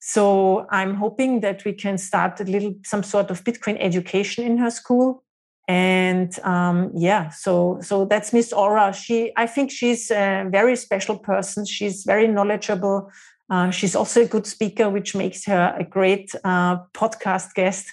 So 0.01 0.67
I'm 0.71 0.95
hoping 0.95 1.41
that 1.41 1.65
we 1.67 1.75
can 1.75 1.99
start 1.99 2.41
a 2.41 2.45
little, 2.45 2.75
some 2.85 3.03
sort 3.03 3.31
of 3.31 3.45
Bitcoin 3.45 3.77
education 3.79 4.45
in 4.45 4.57
her 4.57 4.71
school. 4.71 5.23
And 5.69 6.37
um, 6.45 6.91
yeah 6.95 7.29
so 7.29 7.79
so 7.83 8.07
that's 8.07 8.33
miss 8.33 8.55
aura. 8.55 8.91
She 8.95 9.33
i 9.37 9.47
think 9.47 9.71
she's 9.71 10.11
a 10.11 10.49
very 10.51 10.75
special 10.77 11.19
person. 11.19 11.67
She's 11.67 12.05
very 12.05 12.27
knowledgeable. 12.27 13.11
Uh, 13.51 13.71
she's 13.71 13.95
also 13.95 14.23
a 14.23 14.27
good 14.27 14.47
speaker 14.47 14.89
which 14.89 15.15
makes 15.15 15.45
her 15.45 15.75
a 15.79 15.85
great 15.85 16.35
uh, 16.43 16.79
podcast 16.95 17.53
guest. 17.53 17.87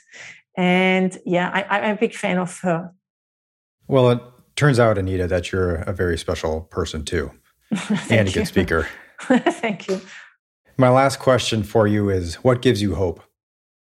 And 0.55 1.17
yeah 1.25 1.51
I, 1.53 1.79
i'm 1.79 1.97
a 1.97 1.99
big 1.99 2.15
fan 2.15 2.37
of 2.37 2.57
her. 2.61 2.93
Well 3.89 4.09
it 4.11 4.21
turns 4.55 4.79
out 4.79 4.97
anita 4.97 5.27
that 5.27 5.51
you're 5.51 5.75
a 5.75 5.93
very 5.93 6.17
special 6.17 6.61
person 6.61 7.03
too. 7.03 7.31
And 8.09 8.27
a 8.29 8.31
good 8.31 8.47
speaker. 8.47 8.87
Thank 9.21 9.87
you. 9.87 10.01
My 10.77 10.89
last 10.89 11.19
question 11.19 11.63
for 11.63 11.87
you 11.87 12.09
is 12.09 12.35
what 12.35 12.61
gives 12.61 12.81
you 12.81 12.95
hope? 12.95 13.21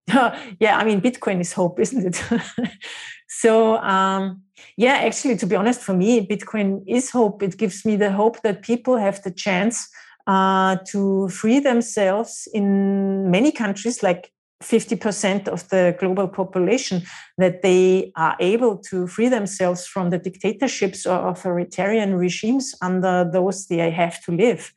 Yeah 0.60 0.78
i 0.78 0.84
mean 0.84 1.00
bitcoin 1.00 1.40
is 1.40 1.54
hope 1.54 1.80
isn't 1.80 2.06
it? 2.06 2.18
So, 3.34 3.78
um, 3.78 4.44
yeah, 4.76 4.96
actually, 4.96 5.38
to 5.38 5.46
be 5.46 5.56
honest, 5.56 5.80
for 5.80 5.94
me, 5.94 6.28
Bitcoin 6.28 6.84
is 6.86 7.10
hope. 7.10 7.42
It 7.42 7.58
gives 7.58 7.86
me 7.86 7.96
the 7.96 8.12
hope 8.12 8.42
that 8.42 8.62
people 8.62 8.98
have 8.98 9.24
the 9.24 9.32
chance 9.32 9.88
uh, 10.28 10.76
to 10.88 11.30
free 11.30 11.60
themselves 11.62 12.50
in 12.54 13.32
many 13.32 13.54
countries, 13.54 14.04
like 14.04 14.34
50% 14.62 15.48
of 15.48 15.68
the 15.70 15.96
global 16.00 16.28
population, 16.28 17.04
that 17.38 17.62
they 17.62 18.12
are 18.16 18.36
able 18.40 18.78
to 18.90 19.08
free 19.08 19.30
themselves 19.30 19.86
from 19.86 20.10
the 20.10 20.18
dictatorships 20.18 21.06
or 21.06 21.28
authoritarian 21.28 22.16
regimes 22.16 22.76
under 22.82 23.30
those 23.32 23.68
they 23.68 23.92
have 23.92 24.22
to 24.24 24.32
live. 24.32 24.74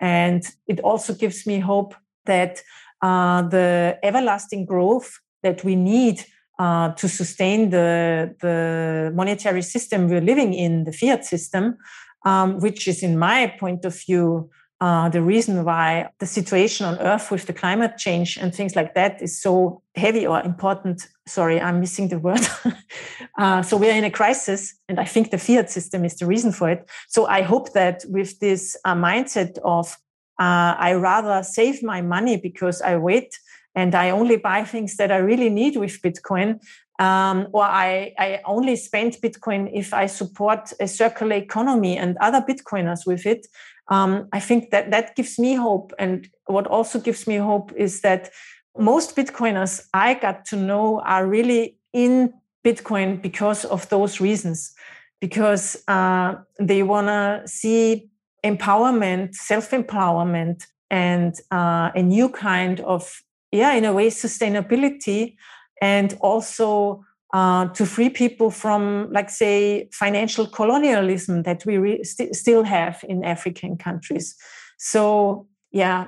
And 0.00 0.44
it 0.66 0.80
also 0.80 1.14
gives 1.14 1.46
me 1.46 1.58
hope 1.60 1.94
that 2.26 2.62
uh, 3.02 3.42
the 3.42 3.98
everlasting 4.02 4.66
growth 4.66 5.18
that 5.42 5.64
we 5.64 5.76
need 5.76 6.24
uh, 6.58 6.92
to 6.94 7.08
sustain 7.08 7.70
the, 7.70 8.34
the 8.40 9.12
monetary 9.14 9.62
system 9.62 10.08
we're 10.08 10.20
living 10.20 10.52
in, 10.54 10.84
the 10.84 10.92
fiat 10.92 11.24
system, 11.24 11.76
um, 12.24 12.58
which 12.58 12.88
is, 12.88 13.02
in 13.02 13.18
my 13.18 13.46
point 13.58 13.84
of 13.84 13.94
view, 14.00 14.50
uh, 14.80 15.08
the 15.08 15.22
reason 15.22 15.64
why 15.64 16.08
the 16.20 16.26
situation 16.26 16.86
on 16.86 16.98
Earth 17.00 17.30
with 17.30 17.46
the 17.46 17.52
climate 17.52 17.98
change 17.98 18.36
and 18.36 18.54
things 18.54 18.76
like 18.76 18.94
that 18.94 19.20
is 19.20 19.40
so 19.40 19.82
heavy 19.96 20.26
or 20.26 20.40
important. 20.42 21.08
Sorry, 21.26 21.60
I'm 21.60 21.80
missing 21.80 22.08
the 22.08 22.18
word. 22.20 22.46
uh, 23.38 23.62
so 23.62 23.76
we're 23.76 23.94
in 23.94 24.04
a 24.04 24.10
crisis, 24.10 24.76
and 24.88 25.00
I 25.00 25.04
think 25.04 25.30
the 25.30 25.38
fiat 25.38 25.70
system 25.70 26.04
is 26.04 26.16
the 26.16 26.26
reason 26.26 26.52
for 26.52 26.70
it. 26.70 26.88
So 27.08 27.26
I 27.26 27.42
hope 27.42 27.72
that 27.72 28.04
with 28.08 28.38
this 28.38 28.76
uh, 28.84 28.94
mindset 28.94 29.58
of 29.64 29.96
uh, 30.38 30.76
I 30.78 30.92
rather 30.92 31.42
save 31.42 31.82
my 31.82 32.00
money 32.00 32.36
because 32.36 32.80
I 32.80 32.96
wait 32.96 33.36
and 33.74 33.94
I 33.94 34.10
only 34.10 34.36
buy 34.36 34.64
things 34.64 34.96
that 34.96 35.10
I 35.10 35.16
really 35.16 35.50
need 35.50 35.76
with 35.76 36.00
Bitcoin. 36.02 36.60
Um, 37.00 37.46
or 37.52 37.62
I, 37.62 38.12
I 38.18 38.40
only 38.44 38.74
spend 38.74 39.12
Bitcoin 39.22 39.70
if 39.72 39.94
I 39.94 40.06
support 40.06 40.72
a 40.80 40.88
circular 40.88 41.36
economy 41.36 41.96
and 41.96 42.16
other 42.20 42.40
Bitcoiners 42.40 43.06
with 43.06 43.24
it. 43.24 43.46
Um, 43.88 44.28
I 44.32 44.40
think 44.40 44.70
that 44.70 44.90
that 44.90 45.16
gives 45.16 45.38
me 45.38 45.54
hope. 45.54 45.92
And 45.98 46.28
what 46.46 46.66
also 46.66 46.98
gives 47.00 47.26
me 47.26 47.36
hope 47.36 47.72
is 47.76 48.02
that 48.02 48.30
most 48.76 49.16
Bitcoiners 49.16 49.86
I 49.94 50.14
got 50.14 50.44
to 50.46 50.56
know 50.56 51.00
are 51.00 51.26
really 51.26 51.78
in 51.92 52.32
Bitcoin 52.64 53.20
because 53.22 53.64
of 53.64 53.88
those 53.88 54.20
reasons, 54.20 54.74
because 55.20 55.82
uh, 55.88 56.34
they 56.60 56.82
want 56.82 57.06
to 57.08 57.42
see 57.46 58.10
empowerment, 58.44 59.34
self 59.34 59.70
empowerment, 59.70 60.66
and 60.90 61.34
uh, 61.50 61.90
a 61.94 62.02
new 62.02 62.28
kind 62.28 62.80
of 62.80 63.22
yeah, 63.52 63.72
in 63.72 63.84
a 63.84 63.92
way, 63.92 64.08
sustainability 64.08 65.36
and 65.80 66.16
also 66.20 67.04
uh, 67.32 67.66
to 67.68 67.84
free 67.84 68.10
people 68.10 68.50
from, 68.50 69.08
like, 69.12 69.30
say, 69.30 69.88
financial 69.92 70.46
colonialism 70.46 71.42
that 71.42 71.64
we 71.66 71.78
re- 71.78 72.04
st- 72.04 72.34
still 72.34 72.64
have 72.64 73.04
in 73.08 73.24
African 73.24 73.76
countries. 73.76 74.36
So, 74.78 75.46
yeah, 75.70 76.06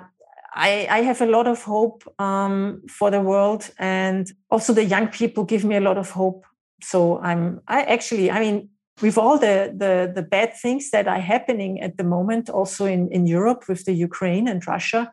I, 0.55 0.87
I 0.91 1.03
have 1.03 1.21
a 1.21 1.27
lot 1.27 1.47
of 1.47 1.63
hope 1.63 2.03
um, 2.19 2.83
for 2.89 3.11
the 3.11 3.21
world, 3.21 3.71
and 3.79 4.31
also 4.51 4.73
the 4.73 4.85
young 4.85 5.09
people 5.09 5.45
give 5.45 5.65
me 5.65 5.77
a 5.77 5.81
lot 5.81 5.99
of 5.99 6.11
hope. 6.11 6.45
So 6.83 7.21
I'm, 7.21 7.61
I 7.69 7.83
actually, 7.83 8.31
I 8.31 8.41
mean, 8.41 8.71
with 9.03 9.17
all 9.17 9.39
the, 9.39 9.73
the 9.77 10.13
the 10.15 10.23
bad 10.23 10.55
things 10.63 10.91
that 10.91 11.09
are 11.09 11.21
happening 11.21 11.81
at 11.81 11.97
the 11.97 12.05
moment, 12.05 12.51
also 12.51 12.85
in 12.85 13.09
in 13.13 13.27
Europe 13.27 13.65
with 13.69 13.85
the 13.85 13.93
Ukraine 13.93 14.47
and 14.49 14.67
Russia, 14.67 15.11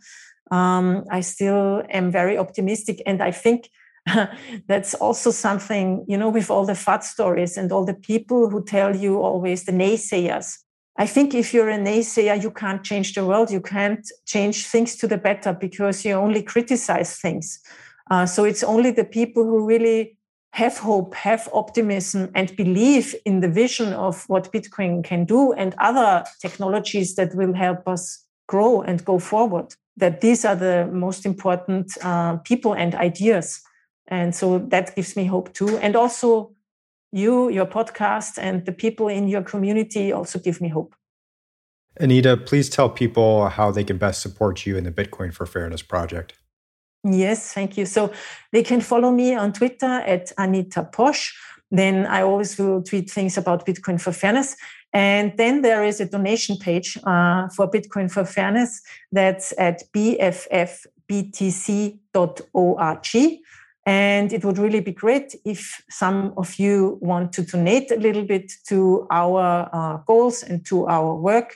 um, 0.52 1.06
I 1.10 1.22
still 1.22 1.84
am 1.90 2.12
very 2.12 2.38
optimistic. 2.38 3.02
And 3.06 3.22
I 3.22 3.32
think 3.32 3.70
that's 4.68 4.94
also 4.96 5.32
something, 5.32 6.06
you 6.08 6.18
know, 6.18 6.30
with 6.30 6.50
all 6.50 6.66
the 6.66 6.74
FUD 6.74 7.04
stories 7.04 7.58
and 7.58 7.72
all 7.72 7.86
the 7.86 7.94
people 7.94 8.50
who 8.50 8.64
tell 8.64 8.96
you 8.96 9.22
always 9.22 9.66
the 9.66 9.72
naysayers. 9.72 10.58
I 10.98 11.06
think 11.06 11.36
if 11.36 11.54
you're 11.54 11.70
a 11.70 11.78
naysayer, 11.78 12.42
you 12.42 12.52
can't 12.52 12.84
change 12.84 13.14
the 13.14 13.26
world. 13.26 13.52
You 13.52 13.62
can't 13.62 14.06
change 14.26 14.66
things 14.66 14.96
to 14.98 15.08
the 15.08 15.18
better 15.18 15.54
because 15.54 16.04
you 16.04 16.14
only 16.14 16.42
criticize 16.42 17.18
things. 17.18 17.60
Uh, 18.10 18.26
so 18.26 18.46
it's 18.46 18.64
only 18.64 18.92
the 18.92 19.04
people 19.04 19.44
who 19.44 19.66
really 19.66 20.18
have 20.54 20.78
hope, 20.80 21.14
have 21.14 21.48
optimism, 21.54 22.32
and 22.34 22.56
believe 22.56 23.14
in 23.26 23.42
the 23.42 23.50
vision 23.50 23.94
of 23.94 24.24
what 24.28 24.52
Bitcoin 24.52 25.04
can 25.04 25.24
do 25.26 25.54
and 25.54 25.76
other 25.78 26.24
technologies 26.42 27.16
that 27.16 27.36
will 27.36 27.54
help 27.54 27.88
us 27.88 28.26
grow 28.48 28.82
and 28.82 29.06
go 29.06 29.20
forward 29.20 29.76
that 29.98 30.22
these 30.22 30.46
are 30.46 30.56
the 30.56 30.90
most 30.92 31.26
important 31.26 31.92
uh, 32.04 32.38
people 32.38 32.74
and 32.74 32.96
ideas. 32.96 33.62
And 34.08 34.34
so 34.34 34.60
that 34.70 34.96
gives 34.96 35.16
me 35.16 35.26
hope 35.26 35.54
too. 35.54 35.78
And 35.78 35.96
also, 35.96 36.54
you, 37.12 37.50
your 37.50 37.66
podcast, 37.66 38.38
and 38.38 38.66
the 38.66 38.72
people 38.72 39.08
in 39.08 39.28
your 39.28 39.42
community 39.42 40.12
also 40.12 40.40
give 40.40 40.62
me 40.62 40.70
hope. 40.70 40.96
Anita, 42.00 42.38
please 42.38 42.70
tell 42.70 42.90
people 42.90 43.50
how 43.50 43.72
they 43.72 43.84
can 43.84 43.98
best 43.98 44.22
support 44.22 44.66
you 44.66 44.78
in 44.78 44.84
the 44.84 44.92
Bitcoin 44.92 45.34
for 45.34 45.46
Fairness 45.46 45.82
project. 45.82 46.34
Yes, 47.04 47.54
thank 47.54 47.78
you. 47.78 47.86
So 47.86 48.12
they 48.52 48.64
can 48.64 48.82
follow 48.82 49.12
me 49.12 49.36
on 49.36 49.54
Twitter 49.54 50.02
at 50.06 50.32
Anita 50.38 50.84
Posch 50.92 51.34
Then 51.70 52.06
I 52.06 52.22
always 52.22 52.58
will 52.58 52.82
tweet 52.82 53.10
things 53.10 53.38
about 53.38 53.66
Bitcoin 53.66 54.00
for 54.00 54.14
Fairness. 54.14 54.56
And 54.94 55.34
then 55.38 55.62
there 55.62 55.84
is 55.84 56.00
a 56.00 56.06
donation 56.06 56.58
page 56.58 56.98
uh, 57.04 57.50
for 57.50 57.70
Bitcoin 57.70 58.10
for 58.10 58.24
Fairness 58.26 58.82
that's 59.12 59.54
at 59.58 59.84
bffbtc.org. 59.94 60.88
And 63.88 64.34
it 64.34 64.44
would 64.44 64.58
really 64.58 64.82
be 64.82 64.92
great 64.92 65.34
if 65.46 65.82
some 65.90 66.34
of 66.36 66.60
you 66.60 66.98
want 67.02 67.32
to 67.34 67.42
donate 67.42 67.90
a 67.90 67.96
little 67.96 68.24
bit 68.26 68.52
to 68.68 69.08
our 69.10 69.70
uh, 69.72 69.98
goals 70.06 70.44
and 70.44 70.66
to 70.66 70.88
our 70.88 71.16
work. 71.16 71.56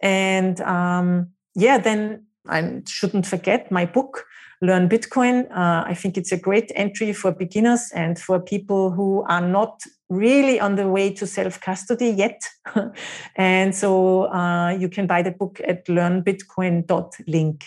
And 0.00 0.60
um, 0.60 1.30
yeah, 1.56 1.78
then 1.78 2.26
I 2.48 2.82
shouldn't 2.86 3.26
forget 3.26 3.72
my 3.72 3.84
book, 3.84 4.24
Learn 4.60 4.88
Bitcoin. 4.88 5.50
Uh, 5.50 5.82
I 5.84 5.94
think 5.94 6.16
it's 6.16 6.30
a 6.30 6.38
great 6.38 6.70
entry 6.76 7.12
for 7.12 7.32
beginners 7.32 7.90
and 7.92 8.16
for 8.16 8.38
people 8.38 8.92
who 8.92 9.24
are 9.28 9.44
not 9.44 9.82
really 10.08 10.60
on 10.60 10.76
the 10.76 10.86
way 10.86 11.12
to 11.14 11.26
self 11.26 11.60
custody 11.60 12.10
yet. 12.10 12.44
and 13.36 13.74
so 13.74 14.30
uh, 14.32 14.70
you 14.70 14.88
can 14.88 15.08
buy 15.08 15.22
the 15.22 15.32
book 15.32 15.60
at 15.66 15.86
learnbitcoin.link. 15.86 17.64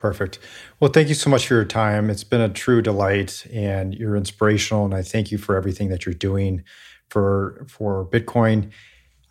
Perfect. 0.00 0.38
Well, 0.80 0.90
thank 0.90 1.08
you 1.08 1.14
so 1.14 1.30
much 1.30 1.46
for 1.46 1.54
your 1.54 1.64
time. 1.64 2.10
It's 2.10 2.24
been 2.24 2.40
a 2.40 2.48
true 2.48 2.82
delight 2.82 3.46
and 3.52 3.94
you're 3.94 4.16
inspirational. 4.16 4.84
And 4.84 4.94
I 4.94 5.02
thank 5.02 5.32
you 5.32 5.38
for 5.38 5.56
everything 5.56 5.88
that 5.88 6.04
you're 6.04 6.14
doing 6.14 6.62
for 7.08 7.64
for 7.68 8.06
Bitcoin. 8.06 8.70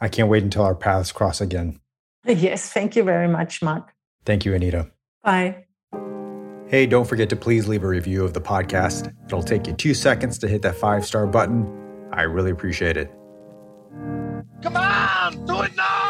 I 0.02 0.08
can't 0.10 0.30
wait 0.30 0.44
until 0.44 0.64
our 0.64 0.76
paths 0.76 1.12
cross 1.12 1.42
again. 1.42 1.80
Yes, 2.26 2.72
thank 2.72 2.96
you 2.96 3.04
very 3.04 3.28
much, 3.28 3.62
Mark. 3.62 3.94
Thank 4.26 4.46
you, 4.46 4.54
Anita. 4.54 4.90
Bye. 5.24 5.66
Hey, 6.68 6.88
don't 6.88 7.08
forget 7.08 7.30
to 7.30 7.36
please 7.36 7.68
leave 7.68 7.84
a 7.84 7.88
review 7.88 8.24
of 8.24 8.34
the 8.34 8.42
podcast. 8.42 9.14
It'll 9.26 9.44
take 9.44 9.68
you 9.68 9.74
two 9.74 9.94
seconds 9.94 10.40
to 10.40 10.48
hit 10.48 10.62
that 10.64 10.76
five 10.76 11.06
star 11.06 11.28
button. 11.28 11.68
I 12.12 12.24
really 12.24 12.52
appreciate 12.52 12.98
it. 12.98 13.12
Come 14.62 14.78
on, 14.78 15.46
do 15.46 15.62
it 15.62 15.76
now! 15.76 16.03